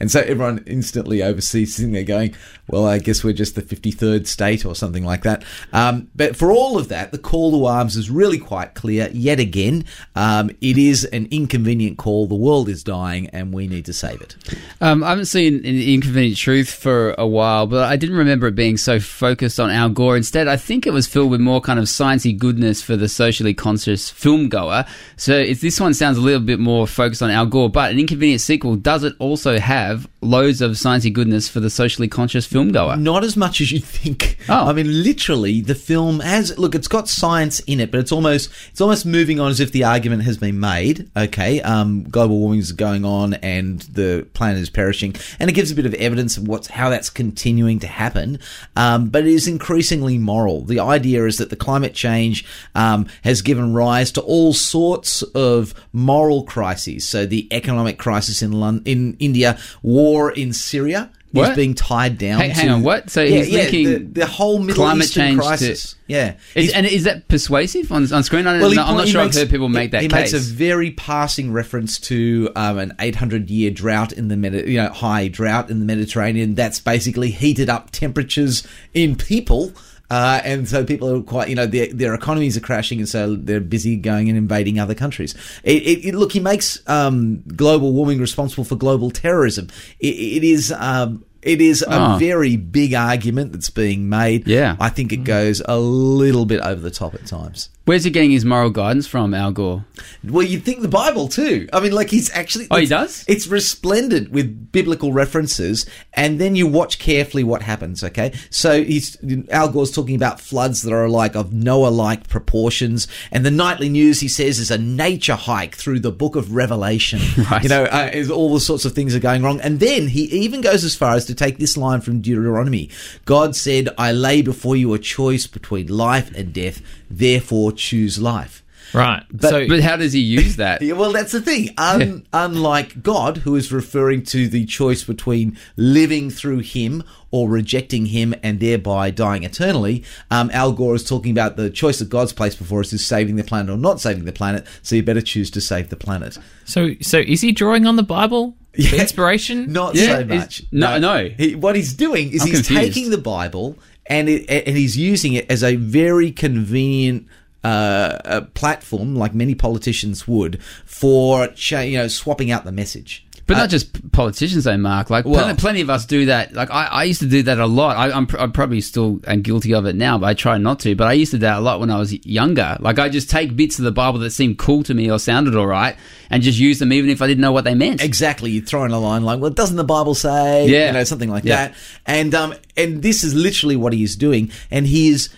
[0.00, 2.34] And so everyone instantly overseas sitting there going,
[2.68, 5.44] well, I guess we're just the 53rd state or something like that.
[5.72, 9.08] Um, but for all of that, the call to arms is really quite clear.
[9.12, 12.26] Yet again, um, it is an inconvenient call.
[12.26, 14.36] The world is dying and we need to save it.
[14.80, 18.76] Um, I haven't seen Inconvenient Truth for a while, but I didn't remember it being
[18.76, 20.16] so focused on Al Gore.
[20.16, 23.54] Instead, I think it was filled with more kind of sciencey goodness for the socially
[23.54, 24.84] conscious film goer.
[25.16, 28.40] So this one sounds a little bit more focused on Al Gore, but an Inconvenient
[28.40, 32.96] sequel, does it also have loads of sciencey goodness for the socially conscious film goer?
[32.96, 34.36] Not as much as you think.
[34.48, 34.66] Oh.
[34.66, 36.74] I mean, literally, the film has look.
[36.74, 39.84] It's got science in it, but it's almost it's almost moving on as if the
[39.84, 41.10] argument has been made.
[41.16, 45.70] Okay, um, global warming is going on, and the planet is perishing, and it gives
[45.70, 48.38] a bit of evidence of what's how that's continuing to happen.
[48.76, 50.62] Um, but it is increasingly moral.
[50.62, 55.74] The idea is that the climate change um, has given rise to all sorts of
[55.92, 57.06] moral crises.
[57.06, 58.52] So the economic crisis in
[58.84, 61.10] in India, war in Syria.
[61.32, 62.40] Is being tied down.
[62.40, 63.08] Hang- hang to- on, what?
[63.08, 65.94] So yeah, he's yeah, linking the, the whole Middle climate Eastern change to- crisis.
[66.08, 68.48] yeah, Is, and is that persuasive on, on screen?
[68.48, 68.82] I don't he know.
[68.82, 70.32] I'm po- not he sure makes- I've heard people make he- that he case.
[70.32, 74.78] makes a very passing reference to um, an 800 year drought in the Medi- you
[74.82, 76.56] know high drought in the Mediterranean.
[76.56, 79.72] That's basically heated up temperatures in people.
[80.10, 83.36] Uh, and so people are quite, you know, their, their economies are crashing, and so
[83.36, 85.34] they're busy going and invading other countries.
[85.62, 89.68] It, it, it- look, he makes um, global warming responsible for global terrorism.
[90.00, 90.72] It, it is.
[90.72, 92.18] Um, it is a Ah.
[92.18, 94.46] very big argument that's being made.
[94.46, 94.76] Yeah.
[94.78, 97.70] I think it goes a little bit over the top at times.
[97.90, 99.84] Where's he getting his moral guidance from, Al Gore?
[100.22, 101.68] Well, you'd think the Bible too.
[101.72, 102.68] I mean, like he's actually.
[102.70, 103.24] Oh, he does?
[103.26, 108.04] It's resplendent with biblical references, and then you watch carefully what happens.
[108.04, 109.16] Okay, so he's
[109.50, 114.20] Al Gore's talking about floods that are like of Noah-like proportions, and the nightly news
[114.20, 117.18] he says is a nature hike through the Book of Revelation.
[117.50, 117.62] Right.
[117.62, 120.24] You know, uh, is all the sorts of things are going wrong, and then he
[120.26, 122.90] even goes as far as to take this line from Deuteronomy:
[123.24, 126.80] "God said, I lay before you a choice between life and death.
[127.10, 129.22] Therefore, choose life." Right.
[129.32, 130.82] But- so, But how does he use that?
[130.90, 131.70] Yeah, well, that's the thing.
[131.78, 138.06] Un- unlike God, who is referring to the choice between living through Him or rejecting
[138.06, 142.32] Him and thereby dying eternally, um, Al Gore is talking about the choice that God's
[142.32, 144.66] placed before us is saving the planet or not saving the planet.
[144.82, 146.38] So you better choose to save the planet.
[146.64, 149.72] so, so is he drawing on the Bible for inspiration?
[149.72, 150.62] Not Yeah, so much.
[150.72, 151.28] no, no.
[151.28, 152.94] He, what he's doing is I'm he's confused.
[152.94, 157.26] taking the Bible and it, and he's using it as a very convenient
[157.62, 163.26] uh, a platform, like many politicians would, for cha- you know swapping out the message.
[163.50, 165.10] But Uh, not just politicians, though, Mark.
[165.10, 166.54] Like, Well- plenty, plenty of us do that.
[166.54, 167.96] Like, I, I used to do that a lot.
[167.96, 170.78] I, I'm, pr- I'm probably still am guilty of it now, but I try not
[170.80, 170.94] to.
[170.94, 172.76] But I used to do that a lot when I was younger.
[172.78, 175.56] Like, I just take bits of the Bible that seemed cool to me or sounded
[175.56, 175.96] all right
[176.30, 178.02] and just use them even if I didn't know what they meant.
[178.04, 180.86] Exactly, you throw in a line like, "Well, doesn't the Bible say?" Yeah.
[180.86, 181.56] you know, something like Yeah.
[181.68, 181.74] that.
[182.06, 185.28] And um, and this is literally what he is doing, and he is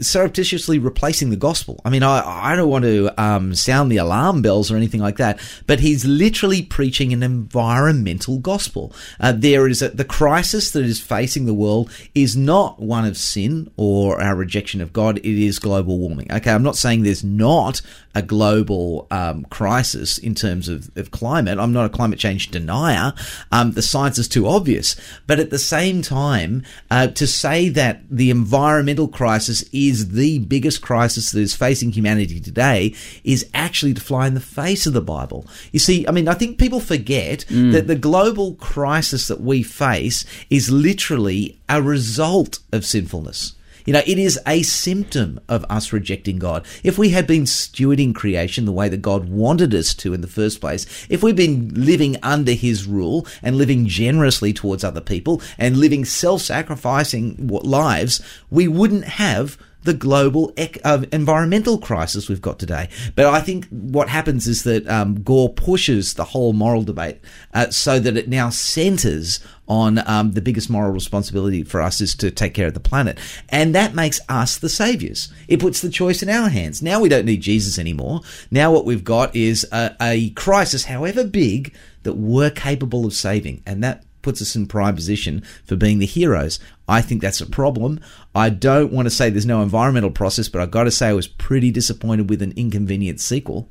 [0.00, 1.80] surreptitiously replacing the gospel.
[1.84, 5.16] I mean, I I don't want to um, sound the alarm bells or anything like
[5.16, 8.92] that, but he's literally preaching an environmental gospel.
[9.20, 13.16] Uh, there is a, the crisis that is facing the world is not one of
[13.16, 15.18] sin or our rejection of God.
[15.18, 16.30] It is global warming.
[16.32, 17.80] Okay, I'm not saying there's not
[18.14, 21.58] a global um, crisis in terms of, of climate.
[21.58, 23.12] I'm not a climate change denier.
[23.52, 24.96] Um, the science is too obvious.
[25.26, 30.82] But at the same time, uh, to say that the environmental crisis is the biggest
[30.82, 32.94] crisis that is facing humanity today
[33.24, 35.46] is actually to fly in the face of the Bible.
[35.72, 37.72] You see, I mean, I think people forget mm.
[37.72, 43.54] that the global crisis that we face is literally a result of sinfulness.
[43.86, 46.66] You know, it is a symptom of us rejecting God.
[46.82, 50.26] If we had been stewarding creation the way that God wanted us to in the
[50.26, 55.40] first place, if we'd been living under His rule and living generously towards other people
[55.56, 59.56] and living self sacrificing lives, we wouldn't have
[59.86, 62.88] the global ec- uh, environmental crisis we've got today.
[63.14, 67.20] But I think what happens is that um, Gore pushes the whole moral debate
[67.54, 72.14] uh, so that it now centers on um, the biggest moral responsibility for us is
[72.16, 73.18] to take care of the planet.
[73.48, 75.32] And that makes us the saviors.
[75.48, 76.82] It puts the choice in our hands.
[76.82, 78.20] Now we don't need Jesus anymore.
[78.50, 83.62] Now what we've got is a, a crisis, however big, that we're capable of saving.
[83.66, 86.58] And that puts us in prime position for being the heroes.
[86.88, 88.00] I think that's a problem.
[88.34, 91.12] I don't want to say there's no environmental process, but I've got to say I
[91.12, 93.68] was pretty disappointed with an inconvenient sequel.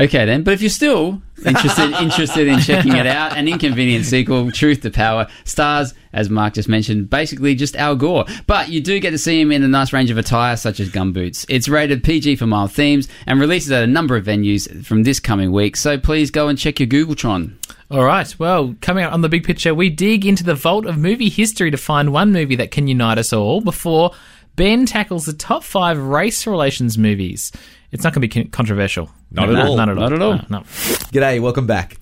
[0.00, 0.44] Okay, then.
[0.44, 4.90] But if you're still interested interested in checking it out, an inconvenient sequel, Truth to
[4.90, 8.24] Power, stars, as Mark just mentioned, basically just Al Gore.
[8.46, 10.90] But you do get to see him in a nice range of attire, such as
[10.90, 11.44] gumboots.
[11.48, 15.18] It's rated PG for mild themes and releases at a number of venues from this
[15.18, 15.76] coming week.
[15.76, 17.56] So please go and check your Googletron.
[17.90, 18.38] All right.
[18.38, 21.70] Well, coming up on the big picture, we dig into the vault of movie history
[21.70, 24.12] to find one movie that can unite us all before
[24.56, 27.50] Ben tackles the top five race relations movies.
[27.90, 29.10] It's not going to be controversial.
[29.30, 29.76] Not at No, all.
[29.76, 30.02] Not at all.
[30.02, 30.34] Not at all.
[30.34, 30.60] No, no.
[30.60, 31.96] G'day, welcome back.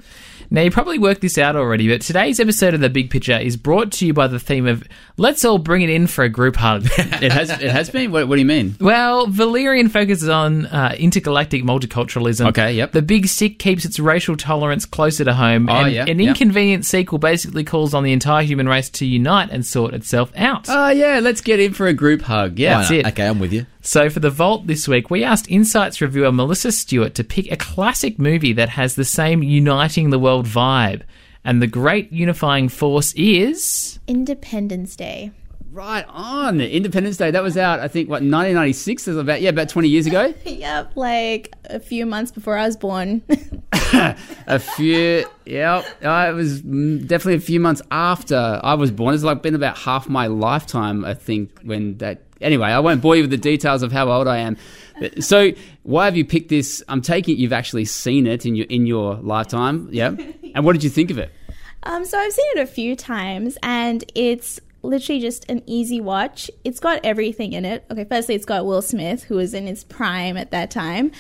[0.50, 3.56] Now, you probably worked this out already, but today's episode of The Big Picture is
[3.56, 4.84] brought to you by the theme of
[5.16, 6.86] Let's All Bring It In for a Group Hug.
[7.16, 8.12] It has it has been.
[8.12, 8.76] What, what do you mean?
[8.80, 12.48] Well, Valerian focuses on uh, intergalactic multiculturalism.
[12.48, 12.92] Okay, yep.
[12.92, 15.68] The Big Sick keeps its racial tolerance closer to home.
[15.68, 16.28] Oh, and yeah, An yep.
[16.28, 20.66] inconvenient sequel basically calls on the entire human race to unite and sort itself out.
[20.68, 22.58] Oh yeah, let's get in for a group hug.
[22.58, 23.06] Yeah, That's it.
[23.06, 23.66] Okay, I'm with you.
[23.86, 27.56] So for the Vault this week, we asked Insights reviewer Melissa Stewart to pick a
[27.56, 31.02] classic movie that has the same uniting the world vibe.
[31.44, 34.00] And the great unifying force is.
[34.08, 35.30] Independence Day.
[35.70, 37.30] Right on Independence Day.
[37.30, 37.78] That was out.
[37.78, 39.40] I think what 1996 is about.
[39.40, 40.34] Yeah, about 20 years ago.
[40.44, 43.22] yep, like a few months before I was born.
[43.92, 45.24] a few.
[45.44, 49.14] Yeah, uh, it was mm, definitely a few months after I was born.
[49.14, 52.22] It's like been about half my lifetime, I think, when that.
[52.40, 54.56] Anyway, I won't bore you with the details of how old I am.
[55.20, 56.82] So, why have you picked this?
[56.88, 59.88] I'm taking it you've actually seen it in your in your lifetime.
[59.90, 60.16] Yeah.
[60.54, 61.30] And what did you think of it?
[61.82, 66.50] um, so I've seen it a few times, and it's literally just an easy watch.
[66.64, 67.84] It's got everything in it.
[67.90, 71.12] Okay, firstly, it's got Will Smith, who was in his prime at that time.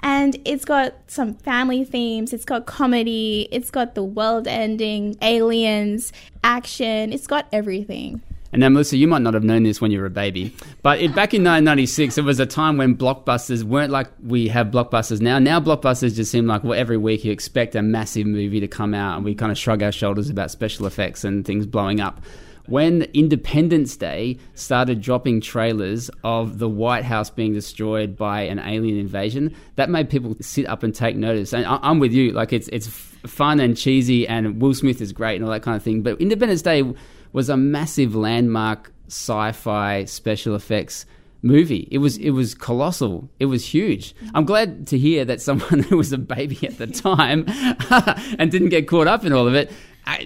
[0.00, 6.12] And it's got some family themes, it's got comedy, it's got the world ending, aliens,
[6.42, 8.20] action, it's got everything.
[8.52, 11.00] And now, Melissa, you might not have known this when you were a baby, but
[11.00, 15.22] it, back in 1996, it was a time when blockbusters weren't like we have blockbusters
[15.22, 15.38] now.
[15.38, 18.92] Now, blockbusters just seem like well, every week you expect a massive movie to come
[18.92, 22.20] out, and we kind of shrug our shoulders about special effects and things blowing up.
[22.66, 28.98] When Independence Day started dropping trailers of the White House being destroyed by an alien
[28.98, 31.52] invasion, that made people sit up and take notice.
[31.52, 35.12] And I- I'm with you; like it's it's fun and cheesy, and Will Smith is
[35.12, 36.02] great and all that kind of thing.
[36.02, 36.84] But Independence Day
[37.32, 41.04] was a massive landmark sci-fi special effects
[41.42, 41.88] movie.
[41.90, 43.28] It was it was colossal.
[43.40, 44.14] It was huge.
[44.34, 47.44] I'm glad to hear that someone who was a baby at the time
[48.38, 49.70] and didn't get caught up in all of it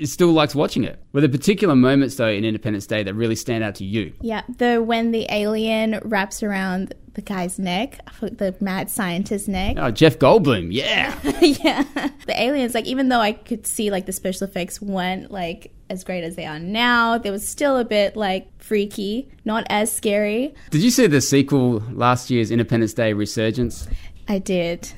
[0.05, 1.03] still likes watching it.
[1.13, 4.13] Were there particular moments though in Independence Day that really stand out to you?
[4.21, 9.77] Yeah, the when the alien wraps around the guy's neck, the mad scientist's neck.
[9.79, 10.69] Oh, Jeff Goldblum.
[10.71, 11.19] Yeah.
[11.41, 11.83] yeah,
[12.27, 12.75] the aliens.
[12.75, 16.37] Like even though I could see like the special effects weren't like as great as
[16.37, 20.55] they are now, there was still a bit like freaky, not as scary.
[20.71, 23.89] Did you see the sequel last year's Independence Day Resurgence?
[24.29, 24.93] I did.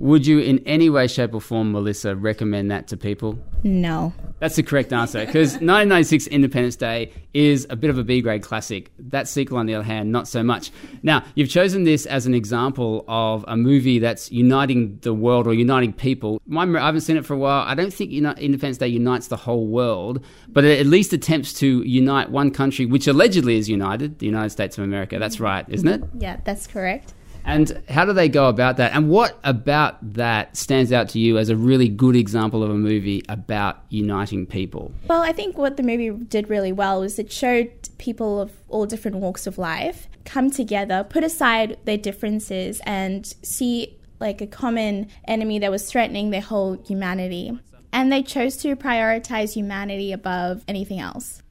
[0.00, 3.38] Would you, in any way, shape, or form, Melissa, recommend that to people?
[3.62, 4.14] No.
[4.38, 8.42] That's the correct answer because 1996 Independence Day is a bit of a B grade
[8.42, 8.90] classic.
[8.98, 10.70] That sequel, on the other hand, not so much.
[11.02, 15.52] Now, you've chosen this as an example of a movie that's uniting the world or
[15.52, 16.40] uniting people.
[16.46, 17.62] My, I haven't seen it for a while.
[17.68, 21.82] I don't think Independence Day unites the whole world, but it at least attempts to
[21.82, 25.18] unite one country, which allegedly is united, the United States of America.
[25.18, 26.02] That's right, isn't it?
[26.18, 27.12] Yeah, that's correct.
[27.44, 28.92] And how do they go about that?
[28.92, 32.74] And what about that stands out to you as a really good example of a
[32.74, 34.92] movie about uniting people?
[35.08, 38.86] Well, I think what the movie did really well was it showed people of all
[38.86, 45.08] different walks of life come together, put aside their differences, and see like a common
[45.26, 47.58] enemy that was threatening their whole humanity.
[47.92, 51.42] And they chose to prioritize humanity above anything else.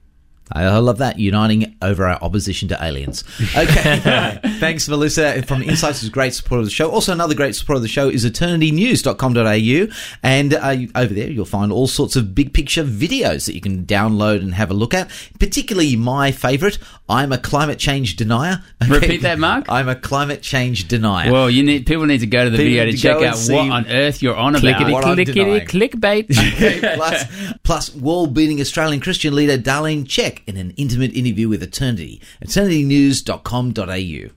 [0.52, 3.24] I love that uniting over our opposition to aliens.
[3.56, 6.90] Okay, thanks, Melissa from Insights is a great supporter of the show.
[6.90, 9.94] Also, another great supporter of the show is eternitynews.com.au,
[10.24, 13.86] and uh, over there you'll find all sorts of big picture videos that you can
[13.86, 15.10] download and have a look at.
[15.40, 18.64] Particularly my favourite, I'm a climate change denier.
[18.82, 18.92] Okay?
[18.92, 19.66] Repeat that, Mark.
[19.70, 21.32] I'm a climate change denier.
[21.32, 23.38] Well, you need people need to go to the People video to to check out
[23.50, 25.04] what on earth you're on about.
[25.04, 26.30] Clickety, clickbait.
[26.60, 27.26] Okay, plus,
[27.64, 32.22] plus wall beating Australian Christian leader Darlene Zschech Beck in an intimate interview with Eternity.
[32.44, 34.30] eternitynews.com.au.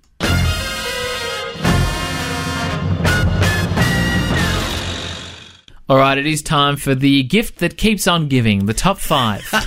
[5.88, 9.42] All right, it is time for the gift that keeps on giving, the top five.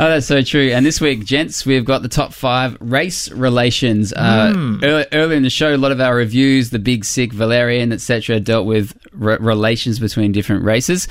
[0.00, 0.70] Oh, that's so true.
[0.70, 4.12] And this week, gents, we've got the top five race relations.
[4.12, 4.82] Uh, Mm.
[4.84, 8.38] ear- earlier in the show, a lot of our reviews, the Big Sick, Valerian, etc.,
[8.38, 11.08] dealt with re- relations between different races.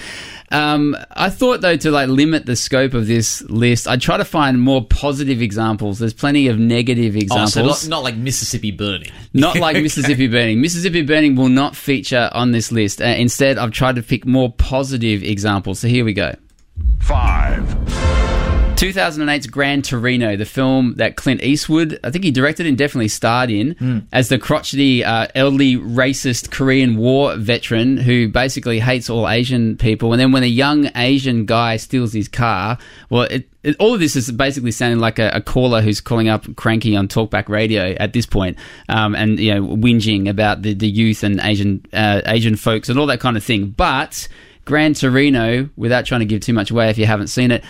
[0.49, 4.25] Um, I thought though to like limit the scope of this list, I'd try to
[4.25, 5.99] find more positive examples.
[5.99, 7.57] There's plenty of negative examples.
[7.57, 7.81] Oh, examples.
[7.81, 9.11] so not, not like Mississippi burning.
[9.33, 9.83] Not like Okay.
[9.83, 10.61] Mississippi Burning.
[10.61, 13.01] Mississippi Burning will not feature on this list.
[13.01, 15.79] Uh, instead, I've tried to pick more positive examples.
[15.79, 16.33] So here we go.
[16.99, 17.65] Five.
[18.77, 23.49] 2008's Gran Torino, the film that Clint Eastwood, I think he directed and definitely starred
[23.49, 29.77] in, as the crotchety, uh, elderly, racist Korean War veteran who basically hates all Asian
[29.77, 30.13] people.
[30.13, 32.77] And then when a young Asian guy steals his car,
[33.09, 36.29] well, it, it, all of this is basically sounding like a, a caller who's calling
[36.29, 38.57] up cranky on talkback radio at this point,
[38.89, 42.99] um, and you know, whinging about the, the youth and Asian uh, Asian folks and
[42.99, 43.71] all that kind of thing.
[43.71, 44.27] But
[44.67, 47.63] Gran Torino, without trying to give too much away if you haven't seen it,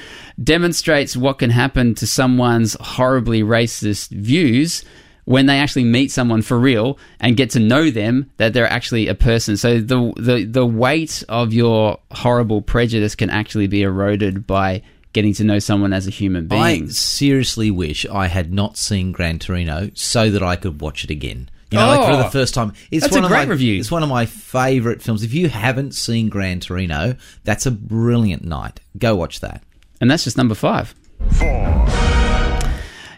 [0.43, 4.84] demonstrates what can happen to someone's horribly racist views
[5.26, 9.08] when they actually meet someone for real and get to know them that they're actually
[9.08, 9.58] a person.
[9.58, 14.82] So the the the weight of your horrible prejudice can actually be eroded by
[15.14, 16.62] getting to know someone as a human being.
[16.62, 21.12] I seriously wish I had not seen Gran Torino so that I could watch it
[21.12, 21.50] again.
[21.72, 22.74] You know, like for Oh, the first time.
[22.91, 23.80] It's that's one a of great my, review.
[23.80, 25.24] It's one of my favourite films.
[25.24, 28.80] If you haven't seen Gran Torino, that's a brilliant night.
[28.97, 29.63] Go watch that.
[29.99, 30.95] And that's just number five.
[31.32, 31.88] Four.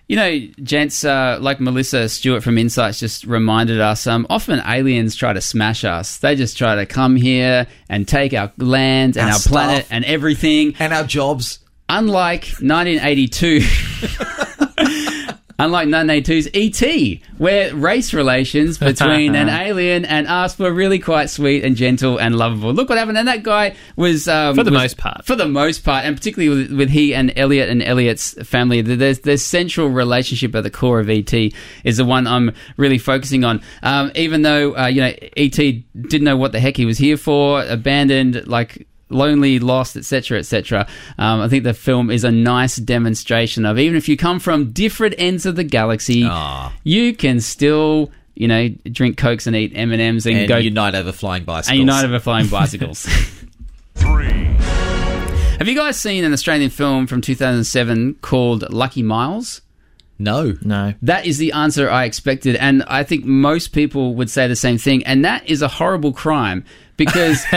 [0.08, 5.16] You know, gents, uh, like Melissa Stewart from Insights just reminded us, um, often aliens
[5.16, 6.18] try to smash us.
[6.18, 10.04] They just try to come here and take our land and Our our, planet and
[10.06, 10.74] everything.
[10.80, 11.60] And our jobs.
[11.90, 13.62] Unlike 1982.
[15.60, 21.64] Unlike 1982's E.T., where race relations between an alien and us were really quite sweet
[21.66, 22.74] and gentle and lovable.
[22.74, 23.18] Look what happened.
[23.18, 24.28] And that guy was.
[24.28, 25.26] Um, For the was- most part.
[25.26, 28.96] For the most part, and particularly with, with he and Elliott and Elliott's family, the,
[28.96, 31.34] the, the central relationship at the core of ET
[31.84, 33.62] is the one I'm really focusing on.
[33.84, 37.18] Um, even though, uh, you know, ET didn't know what the heck he was here
[37.18, 40.88] for, abandoned, like lonely, lost, etc., etc.
[41.18, 44.72] Um, I think the film is a nice demonstration of even if you come from
[44.72, 46.28] different ends of the galaxy,
[46.84, 50.58] you can still, you know, drink cokes and eat M and M's and, And go
[50.58, 51.70] unite over flying bicycles.
[51.72, 53.08] and unite over flying bicycles.
[53.96, 54.28] Three.
[55.60, 59.62] Have you guys seen an Australian film from 2007 called Lucky Miles?
[60.18, 60.56] No.
[60.62, 60.94] No.
[61.02, 64.78] That is the answer I expected, and I think most people would say the same
[64.78, 65.06] thing.
[65.06, 66.64] And that is a horrible crime
[67.00, 67.44] because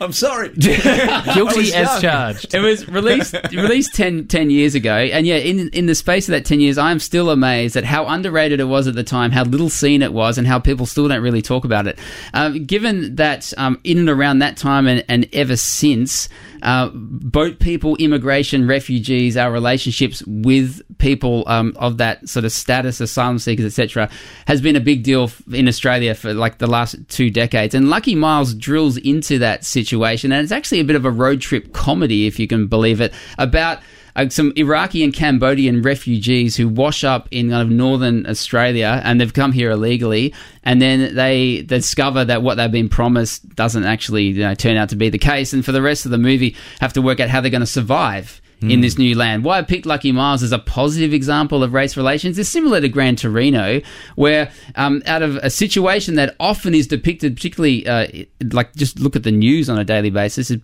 [0.00, 0.48] I'm sorry.
[0.54, 2.54] Guilty as charged.
[2.54, 6.32] it was released released 10, 10 years ago, and yeah, in in the space of
[6.32, 9.30] that ten years, I am still amazed at how underrated it was at the time,
[9.30, 11.98] how little seen it was, and how people still don't really talk about it.
[12.34, 16.28] Um, given that um, in and around that time and, and ever since,
[16.62, 23.00] uh, boat people, immigration, refugees, our relationships with people um, of that sort of status,
[23.00, 24.08] asylum seekers, etc.,
[24.46, 27.74] has been a big deal in Australia for like the last two decades.
[27.74, 31.40] And Lucky Miles drills into that situation, and it's actually a bit of a road
[31.40, 33.80] trip comedy, if you can believe it, about
[34.16, 39.20] uh, some Iraqi and Cambodian refugees who wash up in kind of northern Australia and
[39.20, 40.34] they've come here illegally,
[40.64, 44.90] and then they discover that what they've been promised doesn't actually you know, turn out
[44.90, 47.30] to be the case, and for the rest of the movie, have to work out
[47.30, 48.41] how they're going to survive.
[48.70, 49.44] In this new land.
[49.44, 52.88] Why I picked Lucky Miles as a positive example of race relations is similar to
[52.88, 53.80] Gran Torino,
[54.14, 58.06] where um, out of a situation that often is depicted, particularly uh,
[58.52, 60.60] like just look at the news on a daily basis, is,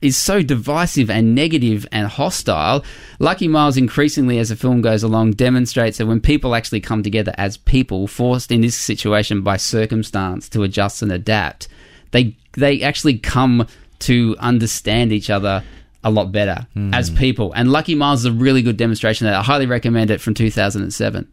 [0.00, 2.84] is so divisive and negative and hostile.
[3.18, 7.34] Lucky Miles, increasingly as the film goes along, demonstrates that when people actually come together
[7.36, 11.68] as people, forced in this situation by circumstance to adjust and adapt,
[12.12, 13.66] they they actually come
[14.00, 15.64] to understand each other
[16.04, 17.52] a lot better as people.
[17.54, 19.40] And Lucky Miles is a really good demonstration of that.
[19.40, 21.28] I highly recommend it from 2007.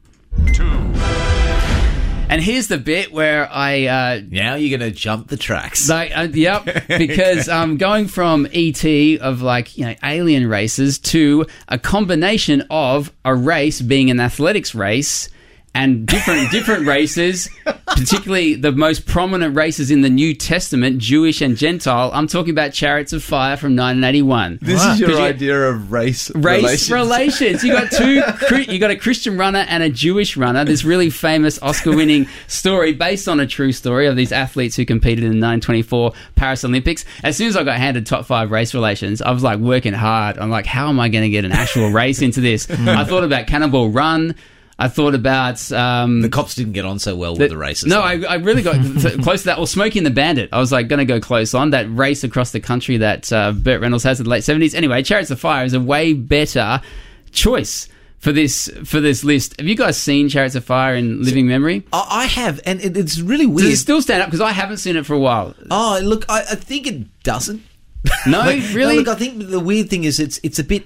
[2.32, 5.90] And here's the bit where I uh, Now you're going to jump the tracks.
[5.90, 8.86] like, uh, yep, because um, going from ET
[9.20, 14.74] of like you know alien races to a combination of a race being an athletics
[14.74, 15.28] race
[15.74, 17.48] and different different races,
[17.88, 22.12] particularly the most prominent races in the New Testament, Jewish and Gentile.
[22.14, 24.60] I'm talking about Chariots of Fire from 1981.
[24.62, 26.92] This is your 'Cause you- idea of race race relations.
[26.92, 27.64] relations.
[27.64, 28.22] You got two.
[28.72, 30.64] You got a Christian runner and a Jewish runner.
[30.66, 35.24] This really famous Oscar-winning story based on a true story of these athletes who competed
[35.24, 37.06] in the 1924 Paris Olympics.
[37.24, 40.38] As soon as I got handed top five race relations, I was like working hard.
[40.38, 42.66] I'm like, how am I going to get an actual race into this?
[42.72, 42.88] Hmm.
[42.90, 44.36] I thought about Cannonball Run.
[44.80, 47.88] I thought about um, the cops didn't get on so well with the races.
[47.90, 48.02] No.
[48.02, 48.76] I, I really got
[49.24, 49.60] close to that.
[49.60, 50.50] Or Smokey and the Bandit.
[50.52, 53.52] I was like going to go close on that race across the country that uh,
[53.52, 54.74] Burt Reynolds has in the late seventies.
[54.74, 56.82] Anyway, Chariots of Fire is a way better
[57.32, 59.60] choice for this for this list.
[59.60, 61.84] Have you guys seen Chariots of Fire in living memory?
[61.94, 63.66] I I have, and it, it's really weird.
[63.70, 64.28] Does it still stand up?
[64.28, 65.54] Because I haven't seen it for a while.
[65.70, 67.62] Oh, look, I, I think it doesn't.
[68.26, 68.98] No, Like, really.
[68.98, 70.86] look, I think the weird thing is it's it's a bit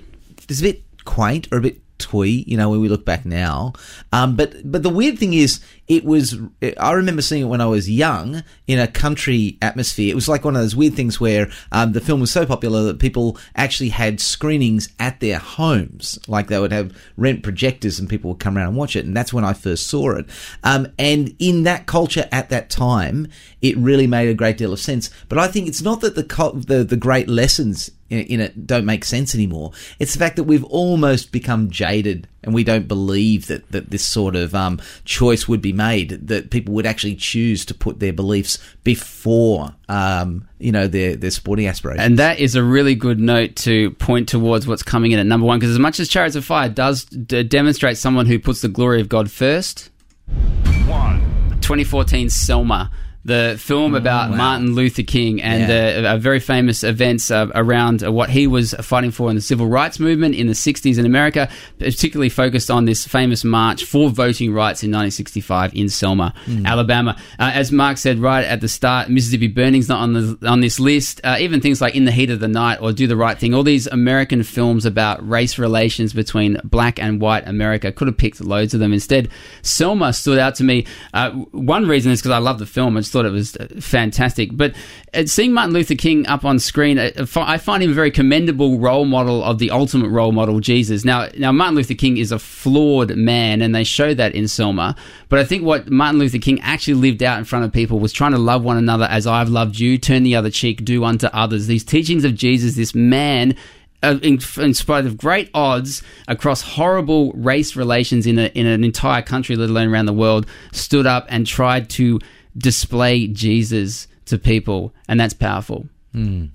[0.50, 3.74] it's a bit quaint or a bit twee, you know, when we look back now.
[4.12, 6.38] Um, but but the weird thing is, it was.
[6.78, 10.12] I remember seeing it when I was young in a country atmosphere.
[10.12, 12.84] It was like one of those weird things where um, the film was so popular
[12.84, 18.10] that people actually had screenings at their homes, like they would have rent projectors and
[18.10, 19.06] people would come around and watch it.
[19.06, 20.26] And that's when I first saw it.
[20.64, 23.28] Um, and in that culture at that time,
[23.62, 25.12] it really made a great deal of sense.
[25.30, 26.26] But I think it's not that the
[26.66, 29.72] the, the great lessons in it don't make sense anymore.
[30.00, 34.06] It's the fact that we've almost become jaded and we don't believe that, that this
[34.06, 38.14] sort of um, choice would be made, that people would actually choose to put their
[38.14, 42.06] beliefs before, um, you know, their, their sporting aspirations.
[42.06, 45.46] And that is a really good note to point towards what's coming in at number
[45.46, 45.60] one.
[45.60, 49.02] Because as much as Chariots of Fire does d- demonstrate someone who puts the glory
[49.02, 49.90] of God first,
[50.28, 52.92] 2014 Selma,
[53.26, 56.12] the film about Martin Luther King and Yeah.
[56.12, 59.42] uh, a very famous events uh, around uh, what he was fighting for in the
[59.42, 61.50] civil rights movement in the 60s in America,
[61.80, 67.18] particularly focused on this famous march for voting rights in 1965 in Selma, Alabama.
[67.40, 70.80] Uh, as Mark said right at the start, Mississippi Burning's not on the on this
[70.80, 71.20] list.
[71.24, 73.56] Uh, even things like In the Heat of the Night or Do the Right Thing,
[73.56, 78.40] all these American films about race relations between black and white America, could have picked
[78.40, 78.94] loads of them.
[78.94, 79.30] Instead,
[79.64, 80.86] Selma stood out to me.
[81.12, 82.98] Uh, one reason is because I love the film.
[82.98, 84.50] I just thought it was uh, fantastic.
[84.52, 84.76] But
[85.14, 88.78] uh, seeing Martin Luther King up on screen, uh, I find him a very commendable
[88.78, 91.06] role model of the ultimate role model, Jesus.
[91.06, 94.98] Now, now Martin Luther King is a flawed man, and they show that in Selma.
[95.30, 98.12] But I think what Martin Luther King actually lived out in front of people was
[98.12, 101.28] trying to love one another as I've loved you, turn the other cheek, do unto
[101.28, 101.68] others.
[101.68, 103.56] These teachings of Jesus, this man
[104.04, 109.22] in, in spite of great odds across horrible race relations in, a, in an entire
[109.22, 112.20] country, let alone around the world, stood up and tried to
[112.58, 115.88] display Jesus to people, and that's powerful.
[116.14, 116.46] Hmm.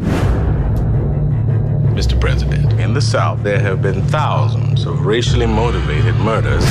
[1.94, 2.18] Mr.
[2.18, 6.64] President, in the South, there have been thousands of racially motivated murders.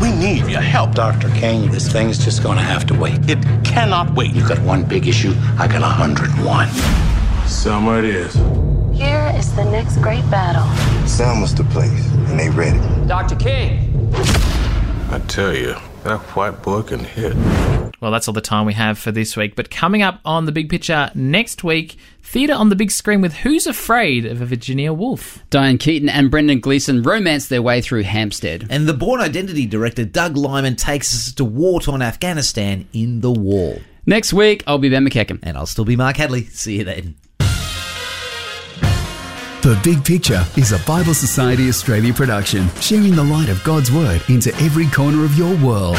[0.00, 0.94] We need your help.
[0.94, 1.30] Dr.
[1.30, 3.30] King, this thing's just gonna have to wait.
[3.30, 4.34] It cannot wait.
[4.34, 6.68] You got one big issue, I got a hundred and one.
[7.46, 8.34] Summer it is.
[8.96, 10.66] Here is the next great battle.
[11.06, 12.80] Selma's the place, and they ready.
[13.06, 13.36] Dr.
[13.36, 13.92] King.
[15.08, 17.36] I tell you, that white boy can hit.
[18.00, 19.54] Well, that's all the time we have for this week.
[19.56, 23.32] But coming up on the big picture next week, theatre on the big screen with
[23.32, 25.44] Who's Afraid of a Virginia Woolf?
[25.48, 28.66] Diane Keaton and Brendan Gleeson romance their way through Hampstead.
[28.68, 33.32] And the Bourne Identity director Doug Liman takes us to war torn Afghanistan in the
[33.32, 33.80] wall.
[34.06, 35.38] Next week, I'll be Ben McEachen.
[35.42, 36.44] And I'll still be Mark Hadley.
[36.44, 37.14] See you then.
[39.66, 44.22] The Big Picture is a Bible Society Australia production, sharing the light of God's Word
[44.28, 45.96] into every corner of your world.